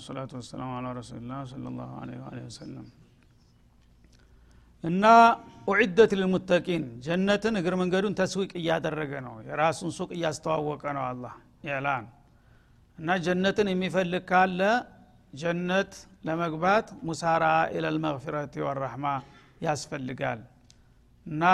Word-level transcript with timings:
ወሰላቱ 0.00 0.30
ወሰላሙ 0.38 0.70
አላ 0.76 0.88
ረሱሊላህ 0.98 1.38
ሰለ 1.50 1.64
ላሁ 1.78 1.90
ወሰለም 2.42 2.86
እና 4.84 5.04
ኡዒደት 5.68 6.12
ልልሙተቂን 6.18 6.84
ጀነትን 7.06 7.54
እግር 7.60 7.74
መንገዱን 7.80 8.14
ተስዊቅ 8.20 8.50
እያደረገ 8.60 9.12
ነው። 9.26 9.34
የራሱን 9.48 9.90
ሱቅ 9.98 10.10
እያስተዋወቀ 10.16 10.84
ነው 10.96 11.04
አላህ 11.08 11.34
ኢዕላን 11.66 12.04
እና 12.98 13.16
ጀነትን 13.26 13.68
የሚፈልግ 13.72 14.24
ካለ 14.30 14.60
ጀነት 15.32 15.92
ለመግባት 16.26 16.86
ሙሳራ 17.08 17.44
ኢለልመግፊረት 17.76 18.54
ወረሕማ 18.66 19.06
ያስፈልጋል። 19.60 20.40
እና 21.26 21.44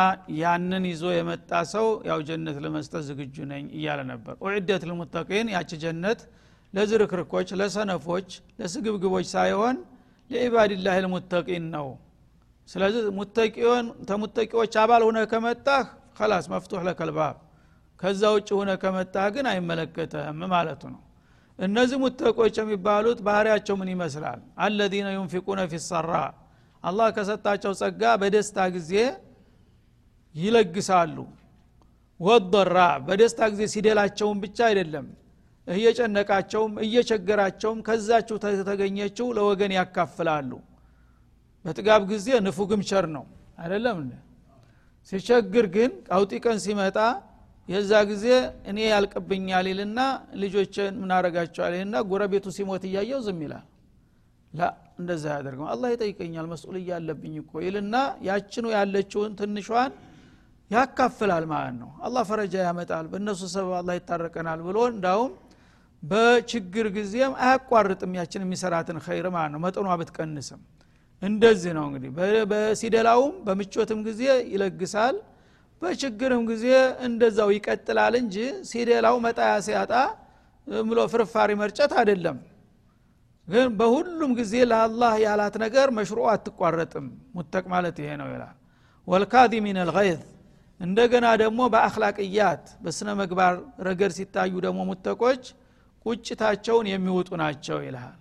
ያንን 0.41 0.85
ይዞ 0.91 1.05
የመጣ 1.17 1.51
ሰው 1.75 1.87
ያው 2.11 2.19
ጀነት 2.29 2.57
ለመስጠት 2.65 3.03
ዝግጁ 3.09 3.37
ነኝ 3.53 3.65
እያለ 3.79 4.01
ነበር። 4.13 4.35
ኡዕደት 4.45 4.83
ልሙተቂን 4.91 5.49
ያቺ 5.55 5.71
ጀነት 5.85 6.21
ለዝርክርኮች 6.75 7.49
ለሰነፎች 7.61 8.29
ለስግብግቦች 8.59 9.27
ሳይሆን 9.35 9.77
ለኢባድላህ 10.31 10.97
ልሙተቂን 11.05 11.65
ነው። 11.75 11.89
ስለዚህ 12.69 13.03
ሙተቂውን 13.19 13.87
ተሙተቂዎች 14.09 14.73
አባል 14.83 15.03
ሁነ 15.09 15.19
ከመጣህ 15.33 15.85
ከላስ 16.19 16.47
መፍቱሕ 16.53 16.81
ለከልባብ። 16.89 17.37
ከዛ 18.01 18.23
ውጭ 18.35 18.49
ሁነ 18.59 18.71
ከመጣህ 18.83 19.27
ግን 19.35 19.47
አይመለከተህም 19.51 20.41
ማለቱ 20.53 20.83
ነው። 20.95 21.03
እነዚህ 21.59 21.99
ሙተቆች 22.03 22.55
የሚባሉት 22.61 23.19
ባህሪያቸው 23.27 23.75
ምን 23.81 23.89
ይመስላል? 23.95 24.41
አለዚነ 24.59 25.07
ዩንፊቁነ 25.17 25.61
ፊ 25.71 25.79
ሰራ 25.87 26.11
አላህ 26.85 27.07
ከሰጣቸው 27.17 27.73
ጸጋ 27.81 28.03
በደስታ 28.21 28.59
ጊዜ 28.75 28.93
ይለግሳሉ። 30.35 31.17
ወضራ 32.21 32.77
በደስታ 33.07 33.41
ጊዜ 33.53 33.63
ሲደላቸውም 33.73 34.39
ብቻ 34.45 34.59
አይደለም 34.69 35.07
እየጨነቃቸውም 35.67 36.73
እየቸገራቸውም 36.85 37.79
ከዛችሁ 37.87 38.37
ተገኘችው 38.69 39.29
ለወገን 39.37 39.73
ያካፍላሉ። 39.79 40.51
በጥጋብ 41.65 42.03
ጊዜ 42.11 42.29
ንፉግም 42.47 42.83
ቸር 42.91 43.07
ነው። 43.17 43.25
አይደለም 43.59 43.99
ሲቸግር 45.13 45.67
ግን 45.75 45.91
ቀውጢ 46.09 46.33
ቀን 46.45 46.59
ሲመጣ 46.65 46.99
የዛ 47.69 47.93
ጊዜ 48.11 48.27
እኔ 48.71 48.79
ያልቅብኛል 48.91 49.67
ይልና 49.71 50.01
ልጆችን 50.43 50.93
ምናረጋቸዋል 51.01 51.73
ይልና 51.77 51.97
ጎረቤቱ 52.11 52.47
ሲሞት 52.57 52.83
እያየው 52.89 53.21
ዝም 53.27 53.41
ይላል። 53.45 53.65
ላ 54.53 54.69
እንደዛ 54.99 55.25
ያደርገው 55.35 55.67
አላህ 55.73 55.89
ይጠይቀኛል 55.95 56.47
መስኡል 56.53 56.77
እያለብኝ 56.81 57.35
እኮ 57.43 57.53
ይልና 57.65 57.95
ያችኑ 58.29 58.67
ያለችውን 58.77 59.33
ትንሿን 59.41 59.91
ያካፍላል 60.71 61.45
ማለት 61.51 61.75
ነው። 61.81 61.91
አላህ 62.07 62.23
ፈረጃ 62.31 62.55
ያመጣል። 62.67 63.07
በእነሱ 63.11 63.43
ሰበብ 63.53 63.75
አላህ 63.81 63.95
ይታረቀናል 63.99 64.61
ብሎ 64.69 64.79
እንዳውም 64.93 65.33
በችግር 66.03 66.87
ጊዜም 66.97 67.33
አያቋርጥም 67.43 68.13
ያችን 68.19 68.43
የሚሰራትን 68.45 68.99
ኸይር 69.05 69.27
ማለት 69.35 69.53
ነው። 69.55 69.61
መጠኗ 69.65 69.95
ብትቀንስም 70.01 70.61
እንደዚህ 71.23 71.73
ነው 71.77 71.85
እንግዲህ። 71.89 72.11
በሲደላውም 72.51 73.35
በምቾትም 73.47 74.01
ጊዜ 74.09 74.23
ይለግሳል 74.53 75.17
በችግርም 75.83 76.43
ጊዜ 76.51 76.67
እንደዛው 77.07 77.49
ይቀጥላል 77.57 78.15
እንጂ 78.21 78.37
ሲደላው 78.69 79.17
መጣያ 79.25 79.55
ሲያጣ 79.67 79.93
ብሎ 80.87 81.01
ፍርፋሪ 81.13 81.51
መርጨት 81.61 81.93
አይደለም። 81.99 82.39
ግን 83.49 83.67
በሁሉም 83.79 84.31
ጊዜ 84.39 84.55
ለአላህ 84.71 85.13
ያላት 85.25 85.57
ነገር 85.65 85.89
መሽሮ 85.99 86.21
አትቋረጥም። 86.33 87.05
ሙተቅ 87.37 87.65
ማለት 87.75 87.97
ይሄ 88.03 88.11
ነው 88.23 88.29
ይላል። 88.33 88.57
ወልካዚሚን 89.09 89.79
አልገይዝ 89.83 90.23
እንደገና 90.81 91.27
ደግሞ 91.43 91.61
በአክላቅያት 91.75 92.65
በስነ 92.85 93.09
መግባር 93.21 93.55
ረገድ 93.87 94.13
ሲታዩ 94.17 94.53
ደግሞ 94.67 94.81
ሙተቆች 94.91 95.45
ቁጭታቸውን 96.07 96.87
የሚውጡ 96.91 97.29
ናቸው 97.43 97.79
ይልሃል። 97.85 98.19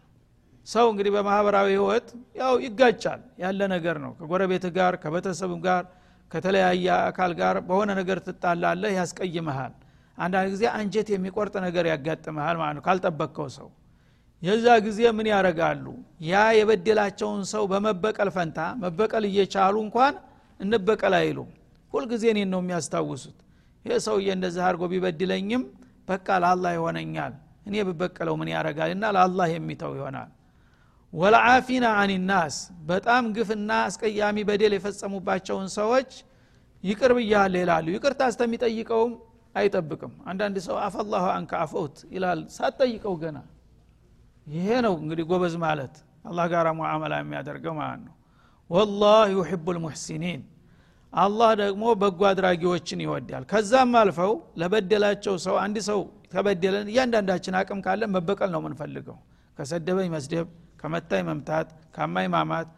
ሰው 0.68 0.85
እንግዲህ 0.91 1.12
በማህበራዊ 1.16 1.68
ህይወት 1.73 2.07
ያው 2.40 2.53
ይጋጫል። 2.66 3.22
ያለ 3.44 3.59
ነገር 3.73 3.97
ነው። 4.06 4.12
ከጎረቤት 4.19 4.66
ጋር 4.78 4.94
ከቤተሰብም 5.03 5.59
ጋር 5.66 5.84
ከተለያየ 6.31 6.88
አካል 7.09 7.31
ጋር 7.41 7.56
በሆነ 7.68 7.90
ነገር 8.00 8.19
ትጣላለህ 8.28 8.91
ያስቀይመሃል። 8.97 9.74
አንዳንድ 10.18 10.50
ጊዜ 10.53 10.63
አንጀት 10.78 11.07
የሚቆርጥ 11.13 11.56
ነገር 11.66 11.85
ያጋጥመሃል 11.91 12.56
ማለት 12.62 12.75
ነው። 12.78 12.84
ካልጠበቅከው 12.88 13.47
ሰው 13.57 13.68
የዛ 14.41 14.68
ጊዜ 14.85 15.00
ምን 15.18 15.28
ያረጋሉ 15.31 15.85
ያ 16.25 16.41
የበደላቸውን 16.57 17.41
ሰው 17.51 17.63
በመበቀል 17.72 18.29
ፈንታ 18.35 18.59
መበቀል 18.81 19.24
እየቻሉ 19.29 19.75
እንኳን 19.85 20.13
እንበቀል 20.59 21.13
አይሉም። 21.22 21.50
ሁልጊዜ 21.94 22.24
እኔን 22.34 22.50
ነው 22.53 22.62
የሚያስታውሱት። 22.63 23.38
ይህ 23.85 23.97
ሰውዬ 24.06 24.28
እንደዚህ 24.35 24.62
አድርጎ 24.68 24.84
ቢበድለኝም 24.91 25.63
በቃ 26.07 26.28
ለአላህ 26.44 26.72
ይሆነኛል 26.78 27.34
እኔ 27.65 27.75
ብበቀለው 27.87 28.35
ምን 28.39 28.49
ያረጋል 28.53 28.91
እና 28.95 29.05
ለአላህ 29.15 29.47
የሚተው 29.53 29.91
ይሆናል። 29.97 30.31
ወልዓፊና 31.13 31.85
አኒናስ 31.99 32.55
በጣም 32.87 33.23
ግፍና 33.35 33.71
አስቀያሚ 33.87 34.37
በደል 34.49 34.73
የፈጸሙባቸውን 34.77 35.67
ሰዎች 35.77 36.11
ይቅር 36.83 37.11
ብያለ 37.17 37.53
ይላሉ። 37.63 37.85
ይቅርታ 37.95 38.21
እስተሚጠይቀውም 38.31 39.13
አይጠብቅም። 39.55 40.13
አንዳንድ 40.25 40.57
ሰው 40.65 40.75
አፈላሁ 40.85 41.25
አንከ 41.35 41.51
አፈውት 41.61 41.97
ይላል። 42.15 42.39
ሳትጠይቀው 42.55 43.13
ገና 43.21 43.37
ይሄ 44.47 44.67
ነው 44.85 44.95
እንግዲህ 45.01 45.25
ጎበዝ 45.29 45.55
ማለት። 45.63 45.93
አላህ 46.25 46.45
ጋር 46.53 46.67
ሙዓመላ 46.79 47.13
የሚያደርገው 47.21 47.73
ማለት 47.79 48.01
ነው። 48.07 48.13
ወላህ 48.69 49.21
ዩሕቡ 49.33 49.65
ልሙሕሲኒን 49.75 50.41
አላህ 51.13 51.49
ደግሞ 51.61 51.83
በጎ 52.01 52.21
አድራጊዎችን 52.29 52.99
ይወዳል። 53.03 53.43
ከዛም 53.51 53.93
አልፈው 53.99 54.31
ለበደላቸው 54.61 55.35
ሰው 55.45 55.55
አንድ 55.61 55.77
ሰው 55.89 55.99
ከበደለን 56.31 56.88
እያንዳንዳችን 56.91 57.58
አቅም 57.59 57.80
ካለን 57.86 58.12
መበቀል 58.16 58.50
ነው 58.53 58.62
የምንፈልገው። 58.62 59.18
ከሰደበኝ 59.58 60.08
መስደብ 60.13 60.47
ከመታኝ 60.81 61.24
መምታት 61.30 61.68
ካማኝ 61.96 62.28
ማማት 62.34 62.69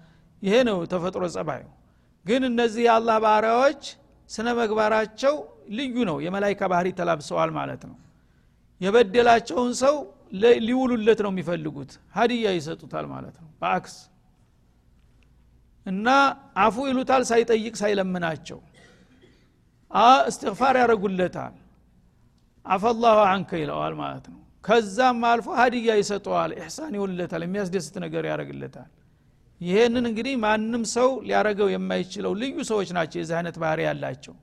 ይሄ 0.44 0.56
ነው 0.68 0.78
ተፈጥሮ 0.92 1.24
ጸባዩ። 1.36 1.64
ግን 2.26 2.42
እነዚህ 2.50 2.84
የአላህ 2.88 3.18
ባሪያዎች 3.26 3.84
ስነ 4.30 4.48
መግባራቸው 4.60 5.36
ልዩ 5.70 5.96
ነው። 6.10 6.18
የመላይካ 6.26 6.62
ባህሪ 6.72 6.88
ተላብሰዋል 7.00 7.52
ማለት 7.58 7.82
ነው። 7.90 7.98
የበደላቸውን 8.82 9.72
ሰው 9.82 9.96
ሊውሉለት 10.62 11.20
ነው 11.26 11.32
የሚፈልጉት። 11.34 11.92
ሀዲያ 12.16 12.48
ይሰጡታል 12.58 13.06
ማለት 13.14 13.36
ነው። 13.42 13.50
በአክስ 13.62 13.96
እና 15.86 16.08
አፉ 16.60 16.76
ይሉታል 16.90 17.24
ሳይጠይቅ 17.30 17.76
ሳይለምናቸው። 17.82 18.60
እስትግፋር 20.28 20.76
ያደረጉለታል 20.82 21.54
አፈላሁ 22.68 23.18
አንከ 23.32 23.52
ይለዋል 23.62 23.94
ማለት 24.02 24.26
ነው። 24.28 24.40
ከዛም 24.64 25.22
አልፎ 25.30 25.48
ሀዲያ 25.60 25.92
ይሰጠዋል። 26.00 26.52
ኢሕሳን 26.58 26.94
ይውልለታል 26.98 27.42
የሚያስደስት 27.46 27.96
ነገር 28.06 28.24
ያደረግለታል 28.30 28.90
ይሄንን 29.62 30.06
እንግዲህ 30.10 30.34
ማንም 30.44 30.84
ሰው 30.94 31.10
ሊያረገው 31.28 31.70
የማይችለው 31.74 32.34
ልዩ 32.42 32.58
ሰዎች 32.70 32.90
ናቸው። 32.98 33.18
የዚህ 33.22 33.36
አይነት 33.40 33.56
ባህሪ 33.64 33.80
ያላቸው 33.88 34.36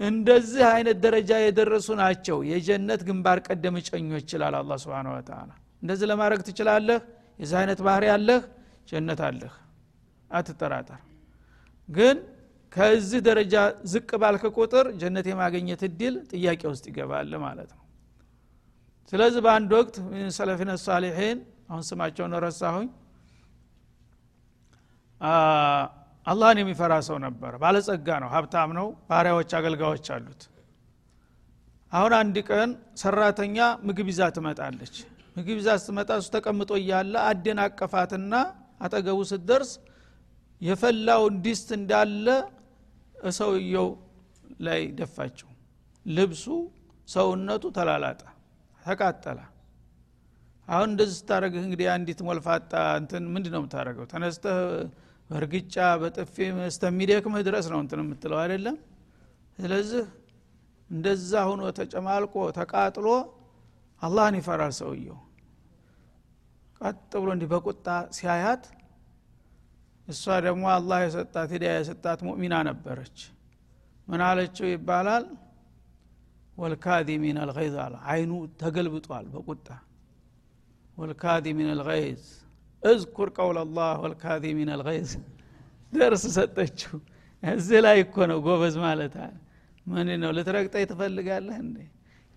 እንደዚህ 0.00 0.64
አይነት 0.74 0.98
ደረጃ 1.04 1.30
የደረሱ 1.40 1.88
ናቸው። 2.00 2.38
የጀነት 2.50 3.00
ግንባር 3.08 3.38
ቀደም 3.46 3.74
እጨኞች 3.80 4.22
ይችላል 4.24 4.54
አላ 4.60 4.78
ስብን 4.82 5.08
ወተላ 5.12 5.50
እንደዚህ 5.82 6.06
ለማድረግ 6.10 6.40
ትችላለህ? 6.46 6.98
የዚህ 7.40 7.56
አይነት 7.60 7.80
ባህሪ 7.86 8.04
አለህ? 8.14 8.40
ጀነት 8.88 9.20
አለህ። 9.28 9.52
አትጠራጠር። 10.30 11.00
ግን 11.88 12.16
ከዚህ 12.72 13.20
ደረጃ 13.26 13.54
ዝቅ 13.92 14.10
ባልክ 14.22 14.42
ቁጥር 14.56 14.86
ጀነት 15.00 15.26
የማገኘት 15.30 15.80
እድል 15.88 16.14
ጥያቄ 16.32 16.62
ውስጥ 16.72 16.84
ይገባል 16.90 17.32
ማለት 17.44 17.70
ነው። 17.70 17.84
ስለዚህ 19.12 19.40
በአንድ 19.46 19.70
ወቅት 19.78 19.94
سلفنا 20.36 20.70
الصالحين 20.84 21.38
አሁን 21.70 21.82
ስማቸውን 21.88 22.34
ረሳሁኝ። 22.44 22.88
አላህን 26.26 26.58
የሚፈራ 26.60 26.92
ሰው 27.08 27.16
ነበር። 27.24 27.52
ባለጸጋ 27.62 28.08
ነው 28.22 28.28
ሀብታም 28.34 28.70
ነው 28.78 28.86
ባሪያዎች 29.08 29.50
አገልጋዮች 29.58 30.06
አሉት። 30.14 30.42
አሁን 31.92 32.12
አንድ 32.18 32.36
ቀን 32.48 32.70
ሰራተኛ 33.02 33.56
ምግብ 33.86 34.08
ይዛ 34.12 34.22
ትመጣለች። 34.36 34.94
ምግብ 35.36 35.56
ይዛ 35.60 35.70
ስትመጣ 35.82 36.10
እሱ 36.20 36.28
ተቀምጦ 36.36 36.70
እያለ 36.80 37.14
አደናቀፋትና 37.30 38.32
አጠገቡ 38.80 39.18
ስትደርስ 39.30 39.70
የፈላውን 40.60 41.34
ዲስት 41.44 41.68
እንዳለ 41.78 42.26
ሰውየው 43.36 43.88
ላይ 44.60 44.82
ደፋችው። 44.98 45.48
ልብሱ 46.06 46.44
ሰውነቱ 47.08 47.64
ተላላጠ 47.76 48.20
ተቃጠለ። 48.82 49.38
አሁን 50.68 50.88
እንደዚህ 50.92 51.16
ስታደረግህ 51.20 51.62
እንግዲህ 51.66 51.86
አንዲት 51.94 52.20
ሞልፋጣ 52.26 52.72
እንትን 53.00 53.24
ምንድ 53.34 53.46
ነው 53.54 53.60
የምታደረገው 53.60 54.04
ተነስተህ 54.12 54.58
በእርግጫ 55.30 55.74
በጥፊ 56.02 56.36
እስተሚደክምህ 56.68 57.42
ድረስ 57.48 57.66
ነው 57.72 57.78
እንትን 57.82 58.00
የምትለው 58.02 58.38
አይደለም? 58.42 58.76
ስለዚህ 59.58 60.04
እንደዛ 60.90 61.32
ሁኖ 61.48 61.62
ተጨማልቆ 61.78 62.34
ተቃጥሎ 62.56 63.06
አላህን 64.02 64.36
ይፈራል 64.40 64.72
ሰውየው። 64.78 65.18
ቀጥ 66.80 67.10
ብሎ 67.22 67.28
እንዲህ 67.34 67.48
በቁጣ 67.52 67.86
ሲያያት 68.16 68.62
እሷ 70.10 70.24
ደግሞ 70.46 70.64
አላህ 70.74 70.98
የሰጣት 71.04 71.48
ሂዳያ 71.54 71.72
የሰጣት 71.76 72.20
ሙእሚና 72.26 72.54
ነበረች። 72.68 73.18
ምን 74.08 74.20
አለችው 74.28 74.66
ይባላል? 74.70 75.24
ወልካዚሚን 76.58 77.36
አልገይዝ 77.42 77.74
አለ። 77.84 77.94
አይኑ 78.10 78.30
ተገልብጧል 78.62 79.26
በቁጣ። 79.34 79.68
ወልካዚሚን 80.98 81.68
አልገይዝ 81.74 82.22
እዝኩር 82.82 83.28
ቀውል 83.36 83.58
ላህ 83.76 83.92
ወልካዚሚን 84.04 84.70
አልገይዝ። 84.74 85.12
ደርስ 85.92 86.24
ሰጠችው። 86.36 86.96
እዚህ 87.42 87.78
ላይ 87.86 87.96
እኮ 88.04 88.16
ነው 88.30 88.38
ጎበዝ 88.46 88.74
ማለት 88.84 89.14
አለ። 89.24 89.36
ምን 89.86 90.08
ነው 90.22 90.30
ልትረግጠኝ 90.36 90.84
ትፈልጋለህ 90.90 91.56
እንዴ? 91.64 91.78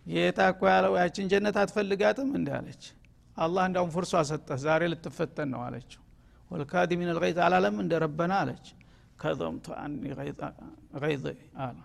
ጌታ 0.06 0.40
እኮ 0.54 0.62
ያለው 0.74 0.94
ያችን 1.02 1.26
ጀነት 1.32 1.58
አትፈልጋትም 1.62 2.30
እንዲ 2.38 2.50
አለች። 2.58 2.84
አላህ 3.38 3.64
እንዳውም 3.70 3.92
ፍርሷ 3.96 4.14
ሰጠህ 4.30 4.58
ዛሬ 4.66 4.82
ልትፈተን 4.92 5.50
ነው 5.54 5.62
አለችው 5.66 6.03
ወልካዚሚን 6.54 7.10
አልገይዝ 7.14 7.38
አላለም 7.46 7.76
እንደ 7.84 7.94
ረበና 8.04 8.34
አለች 8.42 8.66
ከዘምቱ 9.22 9.66
አኒ 9.82 9.94
ገይዝ 11.02 11.24
አለ 11.66 11.78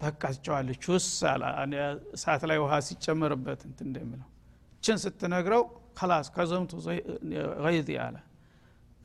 በቃቸዋለች 0.00 0.82
ውስ 0.92 1.06
እሳት 2.16 2.42
ላይ 2.50 2.58
ውሃ 2.64 2.74
ሲጨመርበት 2.88 3.60
እንት 3.68 3.78
እንደሚለው 3.86 4.28
ችን 4.82 4.98
ስትነግረው 5.04 5.62
ከላስ 5.98 6.28
ከዘምቱ 6.36 6.72
ገይዝ 7.64 7.88
አለ 8.06 8.16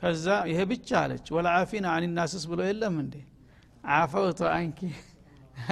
ከዛ 0.01 0.27
ይሄ 0.51 0.59
ብቻ 0.71 0.89
አለች 1.03 1.25
ወለአፊና 1.35 1.87
አኒናስስ 1.97 2.43
ብሎ 2.51 2.61
የለም 2.69 2.95
እንዴ 3.03 3.15
አፈውቱ 3.93 4.41
አንኪ 4.57 4.79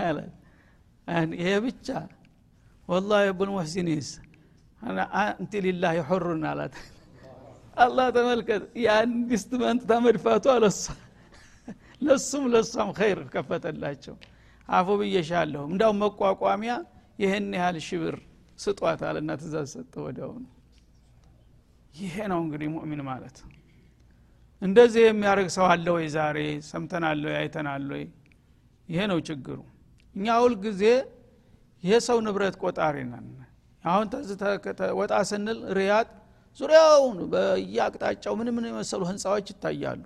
አለ 0.05 0.17
ይሄ 1.37 1.51
ብቻ 1.65 1.87
ወላ 2.87 3.19
የቡል 3.25 3.49
ሙሕሲኒስ 3.55 4.07
አንቲ 5.21 5.53
ሊላህ 5.65 5.95
ሑሩን 6.09 6.43
አላት 6.51 6.75
አላህ 7.77 8.07
ተመልከት 8.15 8.63
የኢንቨስትመንት 8.83 9.81
ተመድፋቱ 9.89 10.45
አለሷ። 10.53 10.81
ለሱም 12.01 12.43
ለሷም 12.53 12.89
ኸይር 12.97 13.19
ከፈተላቸው። 13.33 14.15
አፎ 14.69 14.87
ብዬሻለሁ። 14.99 15.63
እንዳውም 15.71 15.97
መቋቋሚያ 16.03 16.73
ይህን 17.19 17.47
ያህል 17.57 17.77
ሽብር 17.87 18.15
ስጧታል 18.59 19.15
እና 19.21 19.31
ትእዛዝ 19.41 19.67
ሰጠ 19.75 19.93
ወዲያውኑ። 20.05 20.43
ይሄ 21.99 22.15
ነው 22.31 22.39
እንግዲህ 22.43 22.67
ሙእሚን 22.75 23.01
ማለት። 23.09 23.37
እንደዚህ 24.61 25.03
የሚያደርግ 25.05 25.49
ሰው 25.55 25.65
አለ 25.71 25.85
ወይ 25.95 26.05
ዛሬ? 26.15 26.37
ሰምተናለ 26.69 27.21
ወይ? 27.29 27.35
አይተናለ 27.41 27.87
ወይ? 27.95 28.03
ይሄ 28.89 28.99
ነው 29.11 29.19
ችግሩ። 29.27 29.59
እኛ 30.15 30.27
ሁል 30.43 30.55
ጊዜ 30.65 30.83
የሰው 31.83 32.17
ንብረት 32.25 32.55
ቆጣሪ 32.63 32.95
ነን። 33.11 33.27
አሁን 33.83 34.07
ወጣ 34.99 35.13
ስንል 35.29 35.59
ሪያድ 35.77 36.09
ዙሪያውን 36.57 37.17
በየአቅጣጫው 37.31 38.33
ምን 38.39 38.49
ምን 38.55 38.65
የመሰሉ 38.69 39.01
ህንፃዎች 39.09 39.47
ይታያሉ። 39.53 40.03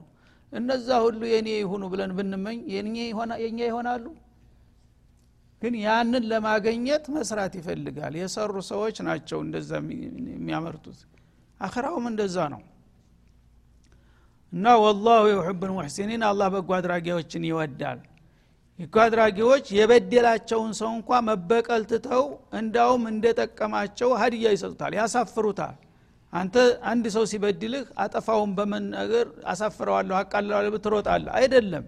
እነዛ 0.54 0.88
ሁሉ 1.06 1.22
የኔ 1.32 1.50
ይሁኑ 1.58 1.84
ብለን 1.94 2.12
ብንመኝ 2.18 2.58
የኛ 2.74 2.96
ይሆናሉ? 3.64 4.06
ግን 5.62 5.74
ያንን 5.84 6.24
ለማገኘት 6.32 7.06
መስራት 7.16 7.54
ይፈልጋል። 7.60 8.14
የሰሩ 8.20 8.56
ሰዎች 8.70 8.98
ናቸው 9.08 9.40
እንደዛ 9.46 9.72
የሚያመርቱት። 10.34 11.00
አኸራውም 11.60 12.06
እንደዛ 12.12 12.38
ነው። 12.54 12.62
እና 14.54 14.66
ወላሁ 14.84 15.24
የውሕብ 15.32 15.62
ልሙሕሲኒን 15.70 16.24
አላህ 16.28 16.48
በጎ 16.56 16.70
አድራጊዎችን 16.78 17.48
ይወዳል። 17.50 18.02
በጎ 18.80 18.96
አድራጊዎች 19.06 19.66
የበደላቸውን 19.78 20.72
ሰው 20.80 20.90
እንኳ 20.98 21.20
መበቀል 21.28 21.84
ትተው 21.92 22.24
እንዳውም 22.60 23.04
እንደጠቀማቸው 23.12 24.10
ሀዲያ 24.22 24.54
ይሰጡታል 24.56 24.94
ያሳፍሩታል 25.00 25.76
አንተ 26.36 26.56
አንድ 26.92 27.06
ሰው 27.16 27.24
ሲበድልህ 27.32 27.84
አጠፋውን 28.04 28.52
በመናገር 28.58 29.28
አሳፍረዋለሁ 29.52 30.16
አቃልለዋለሁ 30.20 30.72
ብትሮጣለህ 30.76 31.34
አይደለም። 31.40 31.86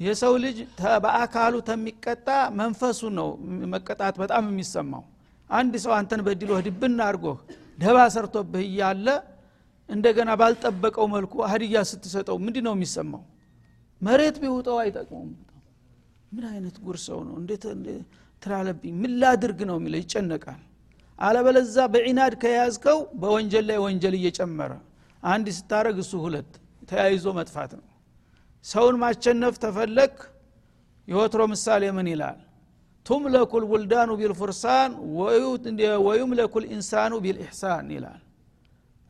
የሰው 0.00 0.34
ልጅ 0.44 0.58
በአካሉ 1.04 1.54
ተሚቀጣ 1.68 2.28
መንፈሱ 2.60 3.00
ነው 3.18 3.28
መቀጣት 3.72 4.14
በጣም 4.22 4.44
የሚሰማው። 4.50 5.02
አንድ 5.50 5.74
ሰው 5.84 5.92
አንተን 5.98 6.20
በድሎህ 6.26 6.60
ድብና 6.66 7.00
አድርጎህ 7.08 7.38
ደባ 7.78 7.98
ሰርቶብህ 8.14 8.62
እያለ 8.66 9.06
እንደገና 9.88 10.30
ባልጠበቀው 10.40 11.06
መልኩ 11.14 11.34
ሀዲያ 11.52 11.78
ስትሰጠው 11.90 12.36
ምንድ 12.44 12.56
ነው 12.66 12.74
የሚሰማው? 12.76 13.22
መሬት 14.00 14.36
ቢውጠው 14.42 14.76
አይጠቅመውም። 14.82 15.30
ምን 16.32 16.44
አይነት 16.50 16.76
ጉር 16.84 16.96
ሰው 17.06 17.18
ነው? 17.28 17.34
እንዴት 17.40 17.64
ትላለብኝ። 18.42 18.92
ምን 19.02 19.12
ላድርግ 19.22 19.60
ነው 19.70 19.76
የሚለው? 19.80 20.00
ይጨነቃል 20.04 20.60
አለበለዛ 21.20 21.76
በዒናድ 21.92 22.34
ከያዝከው 22.42 22.98
በወንጀል 23.20 23.64
ላይ 23.70 23.78
ወንጀል 23.84 24.14
እየጨመረ 24.18 24.72
አንድ 25.22 25.46
ስታረግ 25.56 25.96
እሱ 26.04 26.12
ሁለት 26.24 26.52
ተያይዞ 26.88 27.26
መጥፋት 27.38 27.72
ነው። 27.78 27.86
ሰውን 28.64 28.96
ማቸነፍ 29.02 29.54
ተፈለግ 29.64 30.14
የወትሮ 31.08 31.42
ምሳሌ 31.52 31.82
ምን 31.96 32.08
ይላል? 32.12 32.38
ቱምለኩ 33.06 33.52
ልቡልዳኑ 33.62 34.10
ቢልፉርሳን 34.20 34.90
ወዩምለኩ 36.06 36.54
ልኢንሳኑ 36.64 37.12
ቢልኢሕሳን 37.24 37.86
ይላል። 37.96 38.20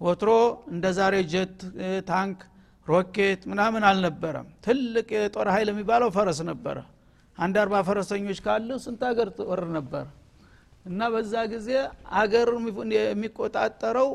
ወትሮ 0.01 0.31
እንደ 0.73 0.87
ዛሬ 0.99 1.15
ጀት 1.33 1.57
ታንክ 2.11 2.39
ሮኬት 2.87 3.43
ምናምን 3.51 3.83
አልነበረም። 3.89 4.47
ትልቅ 4.67 5.09
የጦር 5.17 5.49
ኃይል 5.55 5.69
የሚባለው 5.73 6.09
ፈረስ 6.17 6.39
ነበረ። 6.51 6.77
አንድ 7.39 7.57
አርባ 7.63 7.75
ፈረሰኞች 7.89 8.39
ካሉ 8.47 8.71
ስንት 8.85 9.03
ሀገር 9.09 9.29
ጦር 9.39 9.61
ነበር 9.77 10.07
እና 10.85 11.01
በዛ 11.15 11.33
ጊዜ 11.53 11.69
አገር 12.21 12.49
የሚቆጣጠረው 12.97 14.11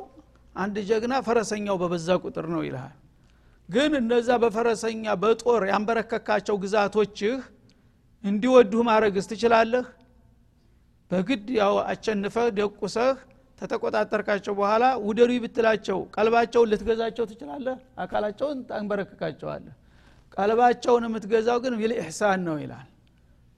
አንድ 0.56 0.76
ጀግና 0.90 1.14
ፈረሰኛው 1.26 1.76
በበዛ 1.82 2.10
ቁጥር 2.24 2.46
ነው 2.54 2.62
ይልሃል። 2.66 2.96
ግን 3.70 3.92
እነዛ 4.00 4.30
በፈረሰኛ 4.44 5.14
በጦር 5.22 5.62
ያንበረከካቸው 5.70 6.56
ግዛቶችህ 6.64 7.38
እንዲወዱህ 8.24 8.82
ማድረግስ 8.90 9.26
ትችላለህ? 9.32 9.86
በግድ 11.12 11.48
ያው 11.58 11.74
አቸንፈህ 11.92 12.48
ደቁሰህ 12.58 13.16
ተተቆጣጠርካቸው 13.60 14.54
በኋላ 14.60 14.86
ውደዱ 15.08 15.32
ብትላቸው 15.44 16.00
ቀልባቸውን 16.16 16.70
ልትገዛቸው 16.72 17.26
ትችላለህ? 17.32 17.76
አካላቸውን 18.04 18.58
ታንበረክካቸዋለህ። 18.70 19.76
ቀልባቸውን 20.38 21.04
የምትገዛው 21.08 21.58
ግን 21.64 21.74
ቢልኢሕሳን 21.80 22.40
ነው 22.48 22.58
ይላል 22.64 22.88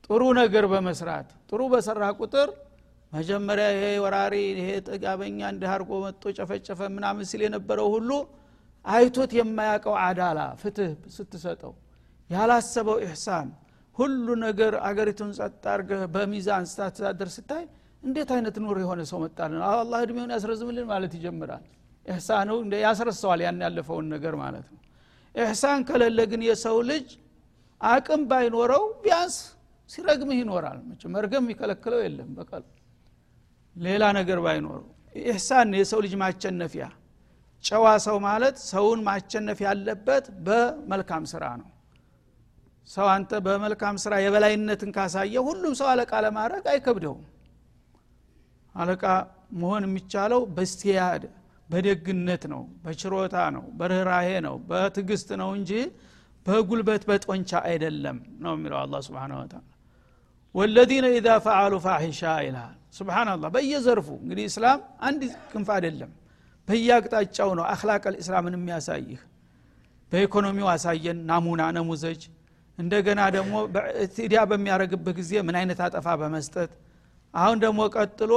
ጥሩ 0.04 0.24
ነገር 0.40 0.66
በመስራት 0.72 1.30
ጥሩ 1.50 1.62
በሰራ 1.72 2.04
ቁጥር 2.20 2.50
መጀመሪያ 3.12 3.68
ይሄ 3.74 3.86
ወራሪ 4.04 4.36
ይሄ 4.54 4.70
ጥጋበኛ 4.88 5.40
እንዲህ 5.52 5.70
አርጎ 5.76 5.92
መጥቶ 6.06 6.34
ጨፈጨፈ 6.38 6.80
ምናምን 6.96 7.26
ሲል 7.30 7.42
የነበረው 7.46 7.88
ሁሉ 7.96 8.10
አይቶት 8.86 9.32
የማያውቀው 9.38 9.96
አዳላ 10.04 10.40
ፍትህ 10.62 10.92
ስትሰጠው 11.16 11.74
ያላሰበው 12.30 12.98
ኢሕሳን 13.06 13.48
ሁሉ 13.98 14.28
ነገር 14.44 14.74
አገሪቱን 14.88 15.32
ጸጥ 15.38 15.64
አርገህ 15.74 16.02
በሚዛን 16.16 16.66
ስታስተዳደር 16.72 17.30
ስታይ 17.36 17.64
እንዴት 18.04 18.30
አይነት 18.36 18.56
ኑር 18.64 18.78
የሆነ 18.84 19.02
ሰው 19.12 19.20
መጣልን? 19.24 19.62
አላህ 19.72 20.00
እድሜውን 20.06 20.32
ያስረዝምልን 20.36 20.86
ማለት 20.92 21.14
ይጀምራል። 21.18 21.64
ኢሕሳኑ 22.06 22.50
ያስረሰዋል 22.84 23.40
ያን 23.46 23.62
ያለፈውን 23.66 24.06
ነገር 24.16 24.34
ማለት 24.44 24.66
ነው። 24.74 24.82
ኢሕሳን 25.36 25.80
ከሌለ 25.90 26.20
ግን 26.32 26.42
የሰው 26.48 26.78
ልጅ 26.90 27.08
አቅም 27.82 28.22
ባይኖረው 28.30 28.84
ቢያንስ 29.04 29.36
ሲረግምህ 29.90 30.38
ይኖራል። 30.42 30.78
መርገም 31.16 31.44
የሚከለክለው 31.44 32.00
የለም 32.06 32.30
በቀል 32.38 32.64
ሌላ 33.78 34.04
ነገር 34.18 34.40
ባይኖረው። 34.46 34.86
ኢሕሳን 35.22 35.70
የሰው 35.80 36.00
ልጅ 36.06 36.14
ማቸነፊያ። 36.22 36.86
ጨዋ 37.64 37.86
ሰው 38.06 38.18
ማለት 38.26 38.56
ሰውን 38.68 39.00
ማቸነፍ 39.08 39.60
ያለበት 39.66 40.26
በመልካም 40.46 41.24
ስራ 41.32 41.44
ነው። 41.62 41.70
ሰው 42.88 43.08
አንተ 43.14 43.32
በመልካም 43.46 43.96
ስራ 44.04 44.14
የበላይነትን 44.24 44.92
ካሳየ 44.96 45.36
ሁሉም 45.48 45.74
ሰው 45.80 45.88
አለቃ 45.94 46.12
ለማድረግ 46.26 46.66
አይከብደውም። 46.74 47.24
አለቃ 48.76 49.04
መሆን 49.60 49.84
የሚቻለው 49.88 50.42
በስቲያድ 50.56 51.24
በደግነት 51.70 52.44
ነው 52.52 52.62
በችሮታ 52.84 53.38
ነው 53.56 53.64
በርኅራሄ 53.80 54.28
ነው 54.46 54.56
በትግስት 54.70 55.30
ነው 55.42 55.50
እንጂ 55.58 55.72
በጉልበት 56.46 57.04
በጦንቻ 57.10 57.52
አይደለም 57.70 58.18
ነው 58.44 58.54
የሚለው 58.56 58.78
አላ 58.82 58.96
ስብን 59.06 59.34
ወተላ 59.38 59.64
ወለዚነ 60.56 61.06
ኢዛ 61.16 61.30
ፈዓሉ 61.46 61.74
ፋሒሻ 61.86 62.22
ይልሃል 62.46 62.76
ስብናላህ 62.98 63.50
በየዘርፉ 63.56 64.08
እንግዲህ 64.22 64.46
እስላም 64.50 64.80
አንድ 65.08 65.22
ክንፍ 65.52 65.70
አይደለም። 65.76 66.12
በየአቅጣጫው 66.68 67.50
ነው 67.58 67.66
አክላቅ 67.74 68.04
ልእስላምን 68.14 68.56
የሚያሳይህ። 68.58 69.20
በኢኮኖሚው 70.12 70.68
አሳየን። 70.74 71.20
ናሙና 71.30 71.62
ነሙዘጅ። 71.78 72.22
እንደገና 72.78 73.22
ደግሞ 73.36 73.54
በእትዲያ 73.74 74.40
በሚያደረግበት 74.50 75.16
ጊዜ 75.20 75.32
ምን 75.48 75.56
አይነት 75.60 75.80
አጠፋ 75.86 76.08
በመስጠት። 76.22 76.72
አሁን 77.34 77.58
ደግሞ 77.64 77.80
ቀጥሎ 77.96 78.32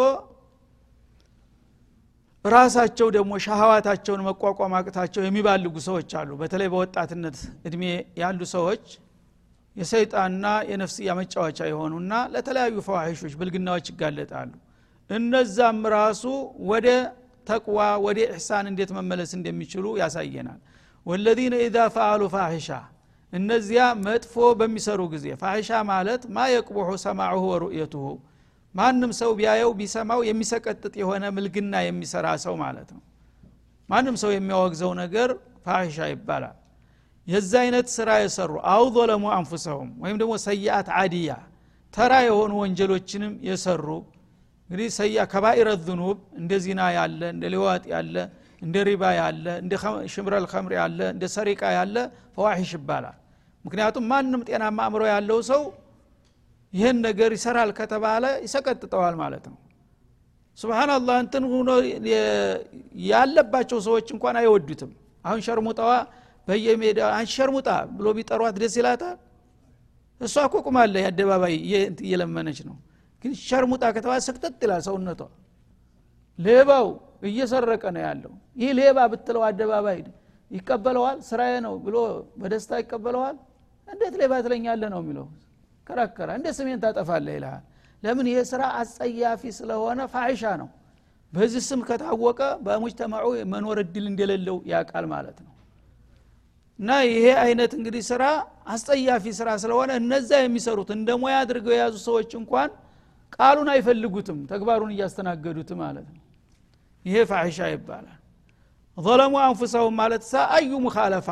ራሳቸው 2.45 3.09
ደግሞ 3.17 3.33
ሻህዋታቸውን 3.45 4.23
መቋቋም 4.26 4.75
አቅታቸው 4.79 5.23
የሚባልጉ 5.25 5.75
ሰዎች 5.88 6.11
አሉ። 6.21 6.31
በተለይ 6.40 6.69
በወጣትነት 6.73 7.37
እድሜ 7.69 7.83
ያሉ 8.19 8.40
ሰዎች 8.55 8.85
የሰይጣንና 9.77 10.47
የነፍስያ 10.71 11.11
መጫወቻ 11.19 11.59
የሆኑና 11.71 12.12
ለተለያዩ 12.33 12.77
ፈዋሒሾች 12.87 13.35
ብልግናዎች 13.41 13.87
ይጋለጣሉ። 13.93 14.50
እነዛም 15.11 15.79
ራሱ 15.95 16.23
ወደ 16.71 16.89
ተቅዋ 17.47 17.79
ወደ 18.07 18.19
ኢሕሳን 18.27 18.65
እንዴት 18.71 18.91
መመለስ 18.97 19.31
እንደሚችሉ 19.39 19.85
ያሳየናል። 20.03 20.61
ወለዚነ 21.07 21.55
ኢዛ 21.67 21.77
ፈአሉ 21.95 22.23
ፋሒሻ 22.35 22.69
እነዚያ 23.33 23.83
መጥፎ 24.07 24.35
በሚሰሩ 24.61 25.00
ጊዜ 25.12 25.27
ፋሒሻ 25.43 25.71
ማለት 25.91 26.23
ማ 26.37 26.47
የቅቡሑ 26.53 26.89
ሰማዑሁ 27.05 27.45
ወሩእየቱሁ 27.53 28.07
ማንም 28.75 29.12
ሰው 29.21 29.31
ቢያየው 29.39 29.71
ቢሰማው 29.79 30.21
የሚሰቀጥጥ 30.29 30.95
የሆነ 31.00 31.25
ምልግና 31.37 31.75
የሚሰራ 31.87 32.27
ሰው 32.45 32.55
ማለት 32.62 32.89
ነው። 32.97 33.03
ማንም 33.89 34.17
ሰው 34.23 34.31
የሚያወግዘው 34.35 34.93
ነገር 35.03 35.31
ፋሒሻ 35.65 35.99
ይባላል 36.12 36.57
የዛ 37.31 37.53
አይነት 37.65 37.89
ስራ 37.97 38.11
የሰሩ 38.23 38.53
አው 38.73 38.85
ظለሙ 38.95 39.25
አንፉሰሁም 39.37 39.91
ወይም 40.03 40.17
ደግሞ 40.21 40.35
ሰይአት 40.47 40.89
አዲያ 41.01 41.33
ተራ 41.95 42.13
የሆኑ 42.27 42.53
ወንጀሎችንም 42.63 43.33
የሰሩ 43.49 43.87
እንግዲህ 44.71 44.89
ሰያ 44.97 45.19
ከባኢረ 45.33 45.69
ዝኑብ 45.87 46.19
እንደ 46.41 46.53
ዚና 46.65 46.81
ያለ 46.97 47.21
እንደ 47.35 47.45
ሊዋጥ 47.55 47.85
ያለ 47.95 48.17
እንደ 48.63 48.77
ሪባ 48.89 49.03
ያለ 49.19 49.47
እንደ 49.63 49.73
ሽምረል 50.13 50.45
ከምር 50.53 50.73
ያለ 50.79 51.01
እንደ 51.15 51.25
ሰሪቃ 51.37 51.63
ያለ 51.79 51.97
ፈዋሒሽ 52.37 52.73
ይባላል። 52.79 53.17
ምክንያቱም 53.65 54.05
ማንም 54.13 54.43
ጤናማ 54.49 54.79
አእምሮ 54.87 55.03
ያለው 55.13 55.39
ሰው 55.51 55.63
ይህን 56.73 56.99
ነገር 57.07 57.31
ይሰራል 57.37 57.71
ከተባለ 57.79 58.25
ይሰቀጥጠዋል 58.45 59.15
ማለት 59.23 59.45
ነው። 59.51 59.59
ስብናላህ 60.59 61.17
እንትን 61.25 61.45
ሆኖ 61.53 61.69
ያለባቸው 63.11 63.79
ሰዎች 63.87 64.09
እንኳን 64.15 64.37
አይወዱትም። 64.41 64.91
አሁን 65.25 65.41
ሸርሙጣዋ 65.47 65.91
በየሜዳ 66.49 67.01
አንቺ 67.17 67.31
ሸርሙጣ 67.37 67.69
ብሎ 67.97 68.07
ቢጠሯት 68.17 68.57
ደስ 68.63 68.75
ይላታል። 68.81 69.19
እሷ 70.21 70.37
እኮ 70.49 70.57
ቁማለ 70.67 70.95
አደባባይ 71.09 71.55
እየለመነች 72.03 72.59
ነው። 72.69 72.77
ግን 73.25 73.33
ሸርሙጣ 73.43 73.85
ከተባለ 73.97 74.21
ስቅጥጥ 74.27 74.59
ይላል 74.65 74.83
ሰውነቷ። 74.89 75.21
ሌባው 76.39 76.87
እየሰረቀ 77.29 77.85
ነው 77.97 78.03
ያለው። 78.07 78.33
ይህ 78.61 78.71
ሌባ 78.79 78.99
ብትለው 79.13 79.43
አደባባይ 79.49 79.99
ይቀበለዋል 80.51 81.19
ስራዬ 81.29 81.55
ነው 81.67 81.75
ብሎ 81.85 81.97
በደስታ 82.41 82.73
ይቀበለዋል። 82.83 83.37
እንዴት 83.89 84.15
ሌባ 84.21 84.33
ትለኛለ 84.47 84.83
ነው 84.95 85.01
የሚለው። 85.03 85.27
ከራከራ 85.87 86.31
እንደ 86.39 86.49
ስሜን 86.57 86.79
ታጠፋለህ 86.83 87.35
ይልሃል። 87.37 87.63
ለምን? 88.03 88.27
ይህ 88.31 88.39
ስራ 88.51 88.63
አጸያፊ 88.81 89.43
ስለሆነ 89.59 90.01
ፋይሻ 90.13 90.43
ነው። 90.61 90.69
በዚህ 91.33 91.63
ስም 91.69 91.81
ከታወቀ 91.89 92.41
በሙጅተማዑ 92.65 93.25
መኖር 93.53 93.79
እድል 93.83 94.05
እንደሌለው 94.13 94.57
ያቃል 94.73 95.05
ማለት 95.13 95.39
ነው 95.45 95.50
እና 96.81 96.91
ይሄ 97.07 97.25
አይነት 97.43 97.73
እንግዲህ 97.79 98.03
ስራ 98.09 98.23
አስጸያፊ 98.75 99.25
ስራ 99.39 99.49
ስለሆነ 99.63 99.91
እነዛ 100.01 100.31
የሚሰሩት 100.41 100.91
እንደ 100.95 101.09
ሙያ 101.23 101.37
አድርገው 101.43 101.73
የያዙ 101.75 101.97
ሰዎች 102.07 102.31
እንኳን 102.39 102.71
ቃሉን 103.37 103.69
አይፈልጉትም 103.75 104.39
ተግባሩን 104.51 104.93
እያስተናገዱት 104.95 105.71
ማለት 105.81 106.07
ነው። 106.15 106.23
ይሄ 107.05 107.17
ፋሒሻ 107.31 107.59
ይባላል። 107.73 108.17
ظለሙ 108.99 109.35
አንፉሰሁም 109.45 109.95
ማለት 110.01 110.23
ሳ 110.29 110.45
አዩ 110.57 110.71
ሙካለፋ 110.87 111.29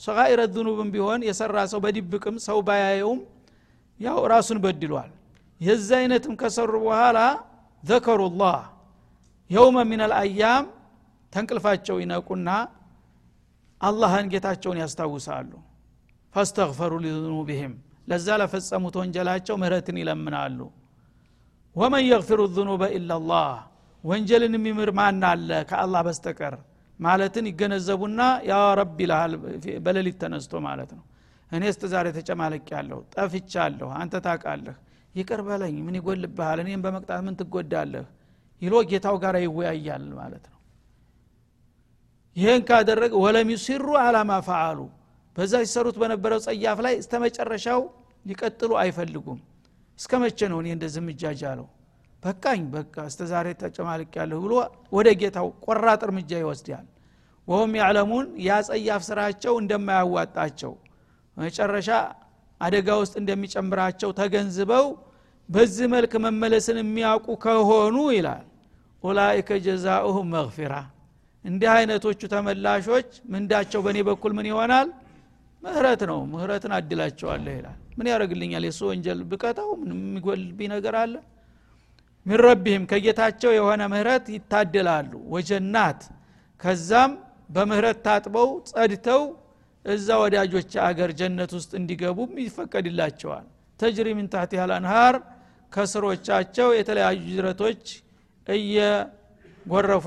ሰጋኢረ 0.00 0.40
ዝኑብም 0.54 0.88
ቢሆን 0.94 1.20
የሰራ 1.28 1.56
ሰው 1.72 1.80
በድብቅም 1.84 2.36
ሰው 2.46 2.58
ባያየውም 2.68 3.18
ያው 4.00 4.18
ራሱን 4.32 4.58
በድሏል። 4.64 5.10
የዚ 5.60 5.88
አይነትም 5.98 6.34
ከሰሩ 6.40 6.72
በኋላ 6.86 7.18
ዘከሩ 7.82 8.22
ላህ 8.40 8.60
የውመ 9.50 9.78
ምን 9.90 10.00
አልአያም 10.06 10.64
ተንቅልፋቸው 11.32 11.96
ይነቁና 12.02 12.48
አላህን 13.82 14.26
ጌታቸውን 14.32 14.78
ያስታውሳሉ። 14.82 15.50
ፈስተግፈሩ 16.34 16.92
ሊዙኑብህም 17.04 17.72
ለዛ 18.08 18.36
ለፈጸሙት 18.40 18.94
ወንጀላቸው 19.00 19.54
ምህረትን 19.62 19.96
ይለምናሉ። 20.02 20.58
ወመን 21.76 22.04
የግፊሩ 22.06 22.40
ዙኑበ 22.56 22.82
ኢላላህ 22.96 23.50
ወንጀልን 24.04 24.54
የሚምር 24.58 24.90
ማን 24.98 25.22
አለ 25.28 25.50
ከአላህ 25.70 26.00
በስተቀር? 26.06 26.54
ማለትን 27.00 27.44
ይገነዘቡና 27.50 28.20
ያ 28.48 28.58
ረብ 28.78 28.98
ይልሃል 29.02 29.32
በሌሊት 29.84 30.16
ተነስቶ 30.22 30.52
ማለት 30.66 30.90
ነው። 30.98 31.04
እኔ 31.50 31.62
እስተ 31.72 31.84
ዛሬ 31.92 32.06
ተጨማለቅ 32.18 32.64
ያለሁ 32.74 32.98
ጠፍቻለሁ 33.14 33.88
አንተ 34.00 34.14
ታቃለህ 34.26 34.76
ይቅር 35.14 35.40
በለኝ 35.46 35.76
ምን 35.86 35.96
ይጎልብሃል? 35.98 36.58
እኔም 36.64 36.82
በመቅጣት 36.84 37.20
ምን 37.26 37.34
ትጎዳለህ? 37.40 38.06
ይሎ 38.62 38.74
ጌታው 38.90 39.16
ጋር 39.22 39.34
ይወያያል 39.44 40.06
ማለት 40.20 40.44
ነው 40.46 40.58
ይህን 42.36 42.62
ካደረገ 42.68 43.12
ወለም 43.24 43.48
ዩሲሩ 43.54 43.86
አላማ 44.02 44.32
ፈአሉ 44.46 44.78
በዛ 45.36 45.52
ሲሰሩት 45.64 45.96
በነበረው 46.02 46.40
ጸያፍ 46.46 46.78
ላይ 46.86 46.94
እስተ 47.02 47.12
ሊቀጥሉ 48.26 48.72
አይፈልጉም። 48.80 49.38
እስከ 49.98 50.12
መቼ 50.22 50.38
ነው 50.50 50.58
እኔ 50.62 50.68
እንደዚህ 50.74 51.02
ምጃጃለው 51.06 51.66
በቃኝ 52.22 52.60
በቃ 52.74 52.94
እስተ 53.10 53.22
ዛሬ 53.30 53.46
ተጨማልቅ 53.62 54.10
ያለሁ 54.18 54.38
ብሎ 54.44 54.52
ወደ 54.96 55.08
ጌታው 55.20 55.48
ቆራጥ 55.64 56.00
እርምጃ 56.06 56.30
ይወስዳል። 56.42 56.86
ወሁም 57.48 57.72
ያዕለሙን 57.80 58.26
ያ 58.86 58.98
ስራቸው 59.06 59.54
እንደማያዋጣቸው 59.62 60.72
መጨረሻ 61.36 61.88
አደጋ 62.60 62.88
ውስጥ 63.00 63.14
እንደሚጨምራቸው 63.20 64.10
ተገንዝበው 64.18 64.86
በዚህ 65.48 65.86
መልክ 65.94 66.12
መመለስን 66.24 66.78
የሚያውቁ 66.82 67.26
ከሆኑ 67.44 67.96
ይላል። 68.16 68.44
ኡላይከ 69.04 69.50
ጀዛኡሁም 69.64 70.28
መግፊራ 70.36 70.74
እንዲህ 71.44 71.68
አይነቶቹ 71.72 72.20
ተመላሾች 72.32 73.10
ምንዳቸው? 73.32 73.80
በእኔ 73.84 73.98
በኩል 74.08 74.32
ምን 74.38 74.46
ይሆናል? 74.50 74.88
ምህረት 75.62 76.02
ነው። 76.10 76.18
ምህረትን 76.32 76.72
አድላቸዋለህ 76.76 77.54
ይላል። 77.58 77.78
ምን 77.98 78.06
ያደረግልኛል 78.12 78.64
የእሱ 78.66 78.80
ወንጀል 78.90 79.20
ብቀጣው 79.30 79.68
የሚጎልብኝ 79.84 80.68
ነገር 80.74 80.94
አለ? 81.02 81.14
ሚን 82.26 82.40
ከጌታቸው 82.90 83.50
የሆነ 83.54 83.82
ምህረት 83.92 84.26
ይታደላሉ። 84.34 85.12
ወጀናት። 85.34 86.00
ከዛም 86.60 87.12
በምህረት 87.50 87.98
ታጥበው 88.06 88.50
ጸድተው 88.70 89.22
እዛ 89.84 90.08
ወዳጆች 90.22 90.72
አገር 90.86 91.10
ጀነት 91.20 91.52
ውስጥ 91.58 91.72
እንዲገቡም 91.80 92.32
ይፈቀድላቸዋል። 92.44 93.46
ተጅሪ 93.80 94.08
ምን 94.14 94.28
አንሃር 94.76 95.14
ከስሮቻቸው 95.72 96.68
የተለያዩ 96.78 97.20
ጅረቶች 97.28 97.84
እየጎረፉ 99.64 100.04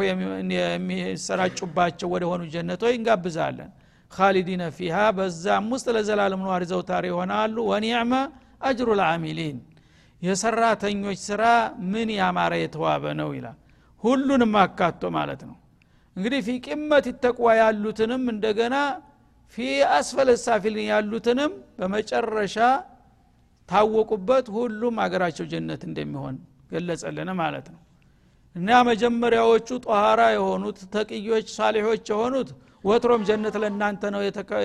የሚሰራጩባቸው 0.53 2.07
ወደ 2.13 2.23
ሆኑ 2.31 2.41
ጀነቶች 2.53 2.93
እንጋብዛለን። 2.97 3.69
ካሊዲነ 4.11 4.63
ፊሃ 4.77 4.97
በዛም 5.17 5.67
ውስጥ 5.73 5.87
ለዘላለም 5.95 6.41
ነዋሪ 6.45 6.63
ዘውታሪ 6.71 7.05
ይሆናሉ። 7.11 7.55
ወኒዕመ 7.71 8.13
አጅሩ 8.61 8.89
ልአሚሊን 8.99 9.57
የሰራተኞች 10.21 11.19
ስራ 11.27 11.43
ምን 11.91 12.09
ያማረ 12.19 12.53
የተዋበ 12.61 13.05
ነው 13.19 13.29
ይላል። 13.37 13.57
ሁሉንም 14.03 14.53
አካቶ 14.63 15.01
ማለት 15.17 15.41
ነው። 15.49 15.55
እንግዲህ 16.15 16.39
ፊ 16.45 16.57
ቂመት 16.65 17.05
ይተቅዋ 17.11 17.47
ያሉትንም 17.61 18.23
እንደገና 18.33 18.75
ፊ 19.57 19.65
አስፈለ 19.95 20.29
ሳፊልን 20.43 20.85
ያሉትንም 20.91 21.51
በመጨረሻ 21.77 22.57
ታወቁበት 23.69 24.45
ሁሉም 24.55 24.95
አገራቸው 25.03 25.45
ጀነት 25.51 25.81
እንደሚሆን 25.89 26.35
ገለጸልን 26.71 27.29
ማለት 27.39 27.67
ነው 27.73 27.81
እና 28.55 28.69
መጀመሪያዎቹ 28.89 29.67
ጧሃራ 29.85 30.21
የሆኑት 30.35 30.77
ተቅዮች 30.93 31.47
ሳሌሖች 31.57 32.05
የሆኑት 32.11 32.49
ወትሮም 32.83 33.21
ጀነት 33.27 33.55
ለእናንተ 33.61 34.03
ነው 34.13 34.21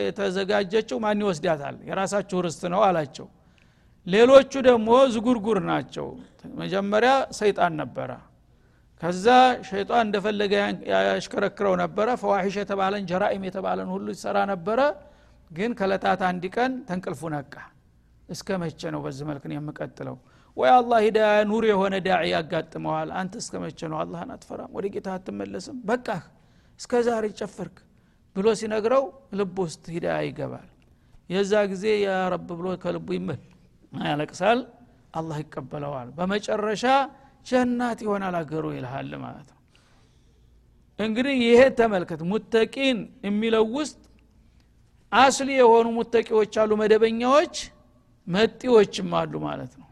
የተዘጋጀችው። 0.06 0.96
ማን 1.04 1.22
ይወስዳታል? 1.24 1.76
የራሳችሁ 1.88 2.38
ርስት 2.46 2.62
ነው 2.74 2.80
አላቸው። 2.88 3.26
ሌሎቹ 4.06 4.52
ደግሞ 4.68 4.90
ዝጉርጉር 5.14 5.58
ናቸው። 5.70 6.06
መጀመሪያ 6.60 7.12
ሰይጣን 7.38 7.72
ነበረ። 7.82 8.10
ከዛ 9.02 9.26
ሸይጣን 9.68 10.02
እንደፈለገ 10.06 10.52
ያሽከረክረው 11.08 11.74
ነበረ። 11.82 12.08
ፈዋሒሽ 12.22 12.56
የተባለን 12.60 13.04
ጀራኢም 13.10 13.44
የተባለን 13.48 13.88
ሁሉ 13.94 14.06
ይሰራ 14.16 14.38
ነበረ። 14.52 14.80
ግን 15.50 15.70
ከለታት 15.78 16.20
አንድ 16.28 16.44
ቀን 16.56 16.72
ተንቅልፉ 16.88 17.22
ነቃ። 17.34 17.54
እስከ 18.28 18.58
መቼ 18.62 18.80
ነው 18.94 19.00
በዚህ 19.04 19.24
መልክ 19.30 19.44
ነው 19.50 19.56
የምቀጥለው 19.58 20.16
ወይ 20.60 20.70
አላህ 20.72 20.98
ሂዳያ 21.04 21.36
ኑር 21.50 21.64
የሆነ 21.68 21.94
ዳዒ 22.06 22.24
ያጋጥመዋል። 22.32 23.10
አንተ 23.20 23.34
እስከ 23.42 23.54
መቼ 23.62 23.80
ነው 23.92 23.98
አላህን 24.02 24.30
አትፈራም? 24.34 24.70
ወደ 24.76 24.86
ጌታ 24.94 25.08
አትመለስም? 25.16 25.76
በቃህ 25.88 26.22
እስከ 26.80 26.92
ዛሬ 27.06 27.24
ጨፈርክ 27.38 27.76
ብሎ 28.36 28.46
ሲነግረው 28.60 29.04
ልብ 29.38 29.56
ውስጥ 29.64 29.84
ሂዳያ 29.94 30.18
ይገባል። 30.26 30.68
የዛ 31.30 31.52
ጊዜ 31.72 31.84
ያ 32.02 32.12
ረብ 32.32 32.48
ብሎ 32.58 32.66
ከልቡ 32.82 33.08
ይመል 33.18 33.40
ያለቅሳል። 33.92 34.60
አላህ 35.14 35.36
ይቀበለዋል። 35.42 36.08
በመጨረሻ 36.18 36.84
ጀናት 37.46 37.98
ይሆናል 38.04 38.34
አገሩ 38.40 38.64
ይልሃል 38.76 39.12
ማለት 39.24 39.48
ነው። 39.50 39.58
እንግዲህ 40.98 41.36
ይሄ 41.44 41.60
ተመልከት 41.78 42.20
ሙተቂን 42.30 42.98
የሚለው 43.26 43.64
ውስጥ 43.76 43.98
አስሊ 45.12 45.50
የሆኑ 45.60 45.86
ሙተቂዎች 45.96 46.54
አሉ 46.62 46.70
መደበኛዎች 46.80 47.54
መጤዎችም 48.26 49.08
አሉ 49.20 49.34
ማለት 49.46 49.72
ነው 49.74 49.86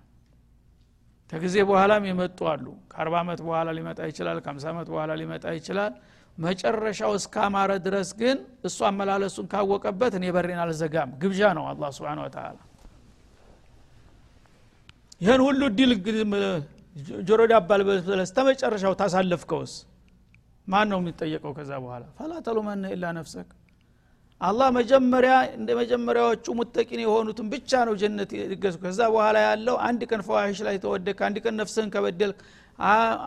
ከጊዜ 1.31 1.57
በኋላም 1.69 2.03
የመጡ 2.09 2.39
አሉ። 2.53 2.67
ከአርባ 2.93 3.15
ዓመት 3.23 3.41
በኋላ 3.47 3.69
ሊመጣ 3.79 3.99
ይችላል 4.11 4.39
ከአምሳ 4.45 4.65
ዓመት 4.73 4.89
በኋላ 4.93 5.11
ሊመጣ 5.21 5.45
ይችላል። 5.59 5.93
መጨረሻው 6.39 7.13
እስካማረ 7.19 7.71
ድረስ 7.87 8.09
ግን 8.21 8.37
እሱ 8.65 8.79
አመላለሱን 8.89 9.47
ካወቀበት 9.53 10.13
እኔ 10.19 10.25
በሬን 10.37 10.61
አልዘጋም። 10.65 11.11
ግብዣ 11.23 11.41
ነው 11.59 11.65
አላ 11.71 11.91
ስብን 11.97 12.21
ወተላ 12.25 12.57
ይህን 15.21 15.41
ሁሉ 15.47 15.61
ድል 15.79 15.93
ጆሮ 17.29 17.41
ዳባል 17.53 17.81
በለስ 17.87 18.31
ተመጨረሻው 18.37 18.93
ታሳለፍከውስ? 19.01 19.73
ማን 20.69 20.87
ነው 20.93 20.99
የሚጠየቀው 21.03 21.53
ከዛ 21.59 21.71
በኋላ? 21.83 22.05
ፈላ 22.19 22.33
ተሉመነ 22.47 22.85
ኢላ 22.95 23.05
ነፍሰክ 23.19 23.49
አላህ 24.41 24.69
መጀመሪያ 24.77 25.35
እንደ 25.57 25.71
መጀመሪያዎቹ 25.79 26.47
ሙተቂን 26.59 27.01
የሆኑትን 27.05 27.47
ብቻ 27.53 27.81
ነው 27.89 27.95
ጀነት 28.03 28.31
ይገሱ 28.53 28.77
ከዛ 28.83 29.01
በኋላ 29.15 29.37
ያለው 29.47 29.77
አንድ 29.87 30.01
ቀን 30.11 30.21
ፈዋሂሽ 30.27 30.59
ላይ 30.67 30.77
ተወደክ 30.85 31.21
አንድ 31.29 31.37
ቀን 31.45 31.55
ነፍስህን 31.61 31.89
ከበደል 31.95 32.33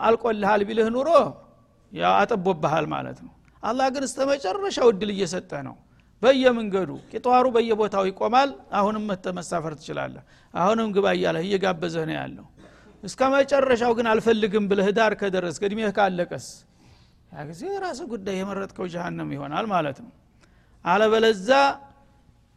አልቆልሃል 0.06 0.62
ቢልህ 0.68 0.88
ኑሮ 0.94 1.08
ያው 1.92 2.12
አጠቦብሃል 2.20 2.86
ማለት 2.94 3.18
ነው። 3.26 3.32
አላህ 3.62 3.88
ግን 3.94 4.04
እስተ 4.08 4.20
መጨረሻው 4.30 4.88
እድል 4.92 5.10
እየሰጠ 5.14 5.52
ነው። 5.68 5.74
በየመንገዱ 6.22 6.90
ቂጧሩ 7.12 7.46
በየቦታው 7.54 8.04
ይቆማል። 8.10 8.50
አሁንም 8.78 9.04
መተ 9.10 9.26
መሳፈር 9.38 9.72
ትችላለህ። 9.78 10.24
አሁንም 10.54 10.88
ግባ 10.96 11.06
እያለህ 11.16 11.44
እየጋበዘህ 11.46 12.04
ነው 12.10 12.16
ያለው። 12.20 12.46
እስከ 13.02 13.20
መጨረሻው 13.34 13.92
ግን 13.98 14.06
አልፈልግም 14.10 14.64
ብለህ 14.70 14.88
ዳር 14.98 15.14
ከደረስ 15.20 15.56
እድሜህ 15.62 15.92
ካለቀስ 15.96 16.46
ያ 17.32 17.44
ጊዜ 17.48 17.62
የራስ 17.72 18.00
ጉዳይ 18.10 18.36
የመረጥከው 18.40 18.86
ጀሃነም 18.94 19.30
ይሆናል 19.36 19.66
ማለት 19.72 19.98
ነው 20.04 20.10
አለበለዛ 20.84 21.48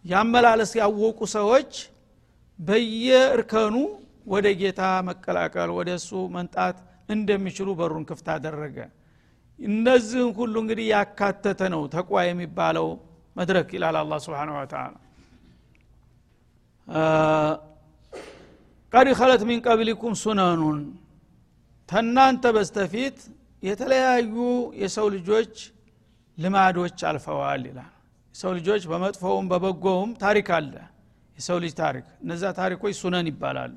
ያመላለስ 0.05 0.72
ያወቁ 0.79 1.20
ሰዎች 1.36 1.72
በየእርከኑ 2.60 3.75
ወደ 4.34 4.48
ጌታ 4.60 4.82
መቀላቀል 5.08 5.70
ወደ 5.77 5.89
እሱ 6.00 6.12
መንጣት 6.36 6.77
እንደሚችሉ 7.10 7.67
በሩን 7.79 8.03
ክፍት 8.10 8.27
አደረገ። 8.36 8.77
እነዚህን 9.60 10.29
ሁሉ 10.38 10.55
እንግዲህ 10.63 10.86
ያካተተ 10.94 11.62
ነው 11.74 11.82
ተቋ 11.96 12.12
የሚባለው 12.27 12.88
መድረክ 13.36 13.70
ይላል 13.75 13.96
አላ 14.01 14.13
ስብን 14.25 14.51
ወተላ 14.55 14.94
ቀድ 18.94 19.08
ከለት 19.20 19.41
ሚን 19.50 19.60
ቀብሊኩም 19.65 20.13
ሱነኑን 20.22 20.79
ተናንተ 21.89 22.46
በስተፊት 22.55 23.17
የተለያዩ 23.63 24.36
የሰው 24.82 25.08
ልጆች 25.15 25.53
ልማዶች 26.38 27.00
አልፈዋል 27.10 27.63
ይላል 27.70 27.91
የሰው 28.36 28.51
ልጆች 28.58 28.84
በመጥፎውም 28.92 29.46
በበጎውም 29.51 30.10
ታሪክ 30.24 30.48
አለ። 30.56 30.74
የሰው 31.38 31.58
ልጅ 31.63 31.74
ታሪክ 31.77 32.06
እነዛ 32.24 32.44
ታሪኮች 32.58 32.94
ሱነን 33.00 33.27
ይባላሉ። 33.30 33.75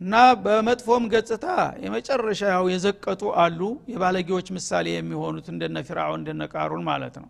እና 0.00 0.14
በመጥፎም 0.42 1.04
ገጽታ 1.12 1.46
የመጨረሻ 1.84 2.40
ያው 2.52 2.66
የዘቀጡ 2.72 3.22
አሉ። 3.44 3.60
የባለጌዎች 3.92 4.46
ምሳሌ 4.56 4.86
የሚሆኑት 4.94 5.46
እንደነ 5.54 5.82
ፊርዓውን 5.88 6.20
እንደነ 6.22 6.42
ቃሩን 6.54 6.84
ማለት 6.90 7.16
ነው። 7.22 7.28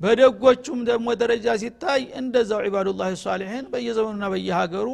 በደጎቹም 0.00 0.80
ደግሞ 0.90 1.08
ደረጃ 1.22 1.56
ሲታይ 1.62 2.02
እንደዛው 2.20 2.62
ዒባዱላህ 2.66 3.10
ሳሊሒን 3.22 3.66
በየዘመኑና 3.72 4.26
በየሀገሩ 4.34 4.88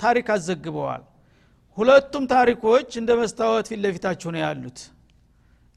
ታሪክ 0.00 0.28
አዘግበዋል። 0.34 1.02
ሁለቱም 1.78 2.26
ታሪኮች 2.34 2.90
እንደ 3.00 3.12
መስታወት 3.20 3.68
ፊት 3.70 3.80
ለፊታችሁ 3.84 4.30
ነው 4.34 4.42
ያሉት። 4.46 4.80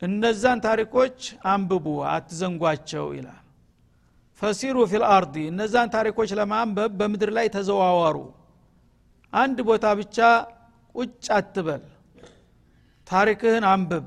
እነዛን 0.01 0.62
ታሪኮች 0.68 1.18
አንብቡ 1.50 1.86
አትዘንጓቸው 2.13 3.08
ይላል 3.18 3.41
ፈሲሩ 4.42 4.78
ፊል 4.92 5.04
አርዲ 5.10 5.36
እነዛን 5.50 5.90
ታሪኮች 5.96 6.30
ለማንበብ 6.40 6.92
በምድር 7.00 7.30
ላይ 7.38 7.48
ተዘዋወሩ። 7.56 8.18
አንድ 9.34 9.58
ቦታ 9.68 9.86
ብቻ 10.00 10.18
ቁጭ 10.96 11.26
አትበል። 11.36 11.84
ታሪክህን 13.08 13.66
አንብብ። 13.72 14.06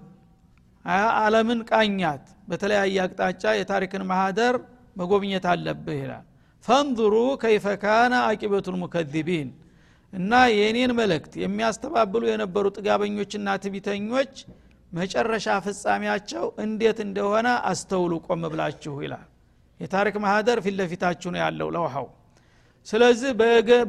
አለምን 1.20 1.60
ቃኛት። 1.70 2.24
በተለያየ 2.48 2.96
አቅጣጫ 3.04 3.42
የታሪክን 3.56 4.02
ማህደር 4.10 4.56
መጎብኘት 4.96 5.44
አለብህ 5.52 5.98
ይላል። 6.02 6.24
ፈንظሩ 6.64 7.14
ከይፈ 7.42 7.66
ካነ 7.82 8.14
አቂበቱ 8.28 8.66
ልሙከዚቢን 8.74 9.48
እና 10.12 10.32
የእኔን 10.54 10.92
መልእክት 10.98 11.32
የሚያስተባብሉ 11.42 12.22
የነበሩ 12.28 12.64
ጥጋበኞችና 12.76 13.56
ትቢተኞች 13.62 14.34
መጨረሻ 14.92 15.56
ፍጻሜያቸው 15.64 16.44
እንዴት 16.64 16.98
እንደሆነ 17.06 17.48
አስተውሉ 17.70 18.12
ቆም 18.26 18.44
ብላችሁ 18.52 18.94
ይላል 19.04 19.24
የታሪክ 19.80 20.16
ማህደር 20.24 20.58
ፊት 20.64 20.74
ለፊታችሁ 20.80 21.28
ነው 21.34 21.40
ያለው 21.44 21.68
ለውሃው። 21.74 22.06
ስለዚህ 22.86 23.30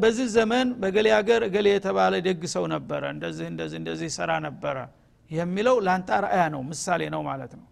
በዚህ 0.03 0.27
ዘመን 0.35 0.67
በገሌ 0.81 1.07
ሀገር 1.17 1.41
እገሌ 1.47 1.67
የተባለ 1.73 2.13
ደግ 2.27 2.43
ሰው 2.53 2.65
ነበረ 2.73 3.03
እንደዚህ 3.15 3.47
እንደዚህ 3.51 3.77
እንደዚህ 3.81 4.09
ሰራ 4.17 4.31
ነበረ 4.45 4.77
የሚለው 5.31 5.75
ለአንተ 5.85 6.09
አርአያ 6.17 6.43
ነው 6.53 6.61
ምሳሌ 6.69 7.01
ነው 7.15 7.21
ማለት 7.29 7.53
ነው። 7.59 7.65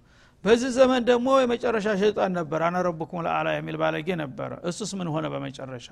በዚህ 0.44 0.72
ዘመን 0.78 1.02
ደግሞ 1.10 1.28
የመጨረሻ 1.42 1.88
ሸይጣን 2.02 2.32
ነበር 2.40 2.62
አነ 2.68 2.78
ረቡኩም 2.88 3.22
ለአላ 3.28 3.50
የሚል 3.56 3.76
ባለጌ 3.82 4.08
ነበረ። 4.24 4.52
እሱስ 4.70 4.92
ምን 5.00 5.10
ሆነ 5.14 5.26
በመጨረሻ? 5.34 5.88